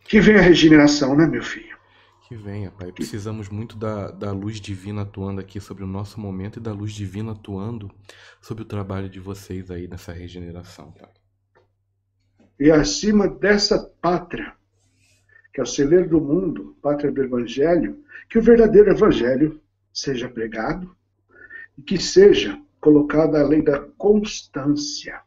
Que 0.06 0.22
vem 0.22 0.38
a 0.38 0.42
regeneração, 0.42 1.16
né, 1.16 1.28
meu 1.28 1.44
filho? 1.44 1.78
Que 2.28 2.36
venha, 2.36 2.72
Pai. 2.72 2.92
Precisamos 2.92 3.50
muito 3.50 3.76
da, 3.76 4.12
da 4.12 4.32
luz 4.32 4.62
divina 4.62 5.02
atuando 5.02 5.42
aqui 5.42 5.60
sobre 5.60 5.84
o 5.84 5.88
nosso 5.88 6.20
momento 6.20 6.58
e 6.58 6.62
da 6.62 6.72
luz 6.72 6.94
divina 6.94 7.34
atuando 7.34 7.92
sobre 8.40 8.64
o 8.64 8.66
trabalho 8.66 9.10
de 9.10 9.20
vocês 9.20 9.70
aí 9.70 9.88
nessa 9.88 10.14
regeneração, 10.14 10.92
Pai. 10.92 11.10
E 12.60 12.72
acima 12.72 13.28
dessa 13.28 13.80
pátria, 14.02 14.54
que 15.60 15.62
é 15.62 15.64
o 15.64 15.66
celeiro 15.66 16.08
do 16.08 16.22
mundo, 16.22 16.78
pátria 16.82 17.12
do 17.12 17.22
Evangelho, 17.22 18.02
que 18.30 18.40
o 18.40 18.42
verdadeiro 18.42 18.92
Evangelho 18.92 19.60
seja 19.92 20.30
pregado 20.30 20.96
e 21.78 21.82
que 21.82 21.98
seja 21.98 22.58
colocada 22.80 23.42
a 23.42 23.46
lei 23.46 23.62
da 23.62 23.78
constância. 23.98 25.20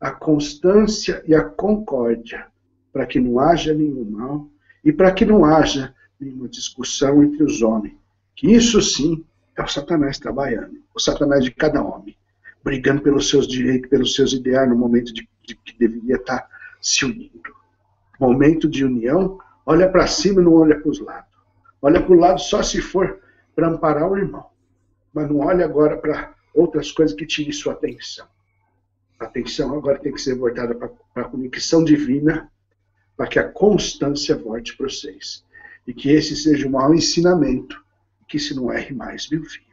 A 0.00 0.10
constância 0.10 1.22
e 1.24 1.36
a 1.36 1.44
concórdia, 1.44 2.48
para 2.92 3.06
que 3.06 3.20
não 3.20 3.38
haja 3.38 3.72
nenhum 3.72 4.10
mal 4.10 4.50
e 4.84 4.92
para 4.92 5.12
que 5.12 5.24
não 5.24 5.44
haja 5.44 5.94
nenhuma 6.18 6.48
discussão 6.48 7.22
entre 7.22 7.44
os 7.44 7.62
homens. 7.62 7.94
Que 8.34 8.50
isso 8.50 8.82
sim 8.82 9.24
é 9.56 9.62
o 9.62 9.68
Satanás 9.68 10.18
trabalhando, 10.18 10.82
o 10.92 10.98
Satanás 10.98 11.44
de 11.44 11.52
cada 11.52 11.80
homem, 11.80 12.16
brigando 12.64 13.02
pelos 13.02 13.28
seus 13.28 13.46
direitos, 13.46 13.88
pelos 13.88 14.16
seus 14.16 14.32
ideais 14.32 14.68
no 14.68 14.74
momento 14.74 15.14
de, 15.14 15.28
de 15.46 15.54
que 15.54 15.78
deveria 15.78 16.16
estar 16.16 16.48
se 16.80 17.04
unindo. 17.04 17.57
Momento 18.18 18.68
de 18.68 18.84
união, 18.84 19.38
olha 19.64 19.88
para 19.88 20.06
cima 20.06 20.40
e 20.40 20.44
não 20.44 20.54
olha 20.54 20.78
para 20.78 20.90
os 20.90 21.00
lados. 21.00 21.30
Olha 21.80 22.02
para 22.02 22.12
o 22.12 22.18
lado 22.18 22.40
só 22.40 22.62
se 22.62 22.80
for 22.80 23.20
para 23.54 23.68
amparar 23.68 24.10
o 24.10 24.16
irmão. 24.16 24.46
Mas 25.12 25.28
não 25.28 25.38
olhe 25.38 25.62
agora 25.62 25.96
para 25.96 26.34
outras 26.54 26.90
coisas 26.90 27.16
que 27.16 27.26
tirem 27.26 27.52
sua 27.52 27.72
atenção. 27.72 28.26
A 29.18 29.24
atenção 29.24 29.76
agora 29.76 29.98
tem 29.98 30.12
que 30.12 30.20
ser 30.20 30.34
voltada 30.36 30.74
para 30.74 30.90
a 31.22 31.28
conexão 31.28 31.84
divina, 31.84 32.50
para 33.16 33.26
que 33.26 33.38
a 33.38 33.48
constância 33.48 34.36
volte 34.36 34.76
para 34.76 34.88
vocês. 34.88 35.44
E 35.86 35.94
que 35.94 36.10
esse 36.10 36.36
seja 36.36 36.68
o 36.68 36.70
maior 36.70 36.94
ensinamento, 36.94 37.82
que 38.28 38.38
se 38.38 38.54
não 38.54 38.72
erre 38.72 38.94
mais, 38.94 39.28
meu 39.28 39.42
filho. 39.44 39.66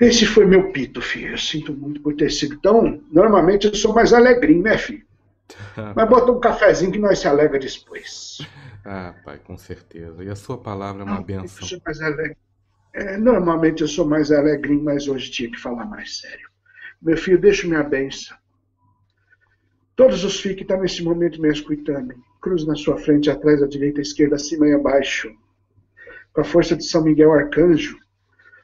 Esse 0.00 0.24
foi 0.24 0.46
meu 0.46 0.72
pito, 0.72 1.00
filho. 1.00 1.32
Eu 1.32 1.38
sinto 1.38 1.72
muito 1.72 2.00
por 2.00 2.14
ter 2.14 2.30
sido 2.30 2.58
tão. 2.58 3.02
Normalmente 3.12 3.66
eu 3.66 3.74
sou 3.74 3.94
mais 3.94 4.12
alegrinho, 4.12 4.62
né, 4.62 4.76
filho? 4.78 5.04
Mas 5.94 6.08
bota 6.08 6.32
um 6.32 6.40
cafezinho 6.40 6.92
que 6.92 6.98
nós 6.98 7.18
se 7.18 7.28
alegra 7.28 7.58
depois. 7.58 8.38
Ah, 8.84 9.14
pai, 9.24 9.38
com 9.38 9.56
certeza. 9.56 10.22
E 10.24 10.28
a 10.28 10.36
sua 10.36 10.58
palavra 10.58 11.02
é 11.02 11.04
uma 11.04 11.22
benção. 11.22 11.68
Eu 11.70 11.80
é, 12.92 13.16
normalmente 13.16 13.82
eu 13.82 13.88
sou 13.88 14.06
mais 14.06 14.32
alegrinho, 14.32 14.82
mas 14.82 15.06
hoje 15.06 15.30
tinha 15.30 15.50
que 15.50 15.60
falar 15.60 15.84
mais 15.86 16.18
sério. 16.18 16.48
Meu 17.00 17.16
filho, 17.16 17.40
deixa 17.40 17.66
minha 17.66 17.82
benção. 17.82 18.36
Todos 19.94 20.24
os 20.24 20.40
filhos 20.40 20.56
que 20.56 20.62
estão 20.62 20.80
nesse 20.80 21.02
momento 21.02 21.40
me 21.40 21.48
escutando, 21.48 22.14
cruz 22.40 22.66
na 22.66 22.74
sua 22.74 22.96
frente, 22.96 23.30
atrás, 23.30 23.62
à 23.62 23.66
direita, 23.66 24.00
à 24.00 24.02
esquerda, 24.02 24.36
acima 24.36 24.66
e 24.66 24.72
abaixo. 24.72 25.30
Com 26.32 26.40
a 26.40 26.44
força 26.44 26.76
de 26.76 26.84
São 26.84 27.04
Miguel 27.04 27.32
Arcanjo, 27.32 27.98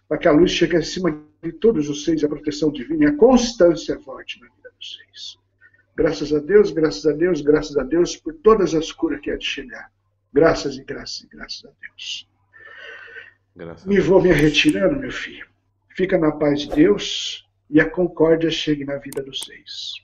para 0.09 0.18
que 0.18 0.29
a 0.29 0.33
luz 0.33 0.51
chegue 0.51 0.77
acima 0.77 1.22
de 1.42 1.53
todos 1.53 1.88
os 1.88 2.05
seis, 2.05 2.25
a 2.25 2.29
proteção 2.29 2.72
divina 2.72 3.05
e 3.05 3.09
a 3.09 3.16
constância 3.16 3.99
forte 4.01 4.40
na 4.40 4.46
vida 4.49 4.70
dos 4.79 4.96
seis. 4.96 5.45
Graças 5.96 6.32
a 6.32 6.38
Deus, 6.38 6.70
graças 6.70 7.06
a 7.06 7.12
Deus, 7.12 7.40
graças 7.40 7.76
a 7.76 7.82
Deus 7.82 8.16
por 8.16 8.35
todas 8.35 8.74
as 8.74 8.92
curas 8.92 9.20
que 9.20 9.30
há 9.30 9.37
de 9.37 9.46
chegar. 9.46 9.90
Graças 10.32 10.76
e 10.76 10.85
graças 10.85 11.22
e 11.22 11.28
graças 11.28 11.64
a 11.64 11.70
Deus. 11.80 12.28
Graças 13.56 13.87
me 13.87 13.98
vou 13.98 14.22
me 14.22 14.30
retirando, 14.30 15.00
meu 15.00 15.11
filho. 15.11 15.46
Fica 15.96 16.18
na 16.18 16.30
paz 16.30 16.61
de 16.61 16.68
Deus 16.68 17.48
e 17.70 17.80
a 17.80 17.88
concórdia 17.88 18.50
chegue 18.50 18.85
na 18.85 18.96
vida 18.96 19.22
dos 19.22 19.40
seis. 19.40 19.94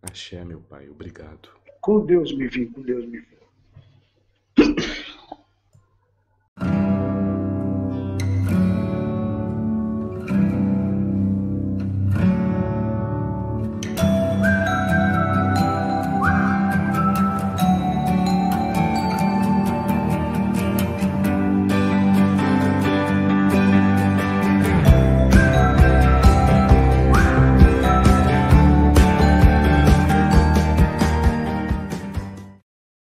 Axé, 0.00 0.44
meu 0.44 0.60
pai. 0.60 0.88
Obrigado. 0.88 1.48
Com 1.80 2.06
Deus 2.06 2.32
me 2.36 2.46
vim, 2.46 2.66
com 2.66 2.82
Deus 2.82 3.04
me 3.04 3.20
vou. 3.20 4.93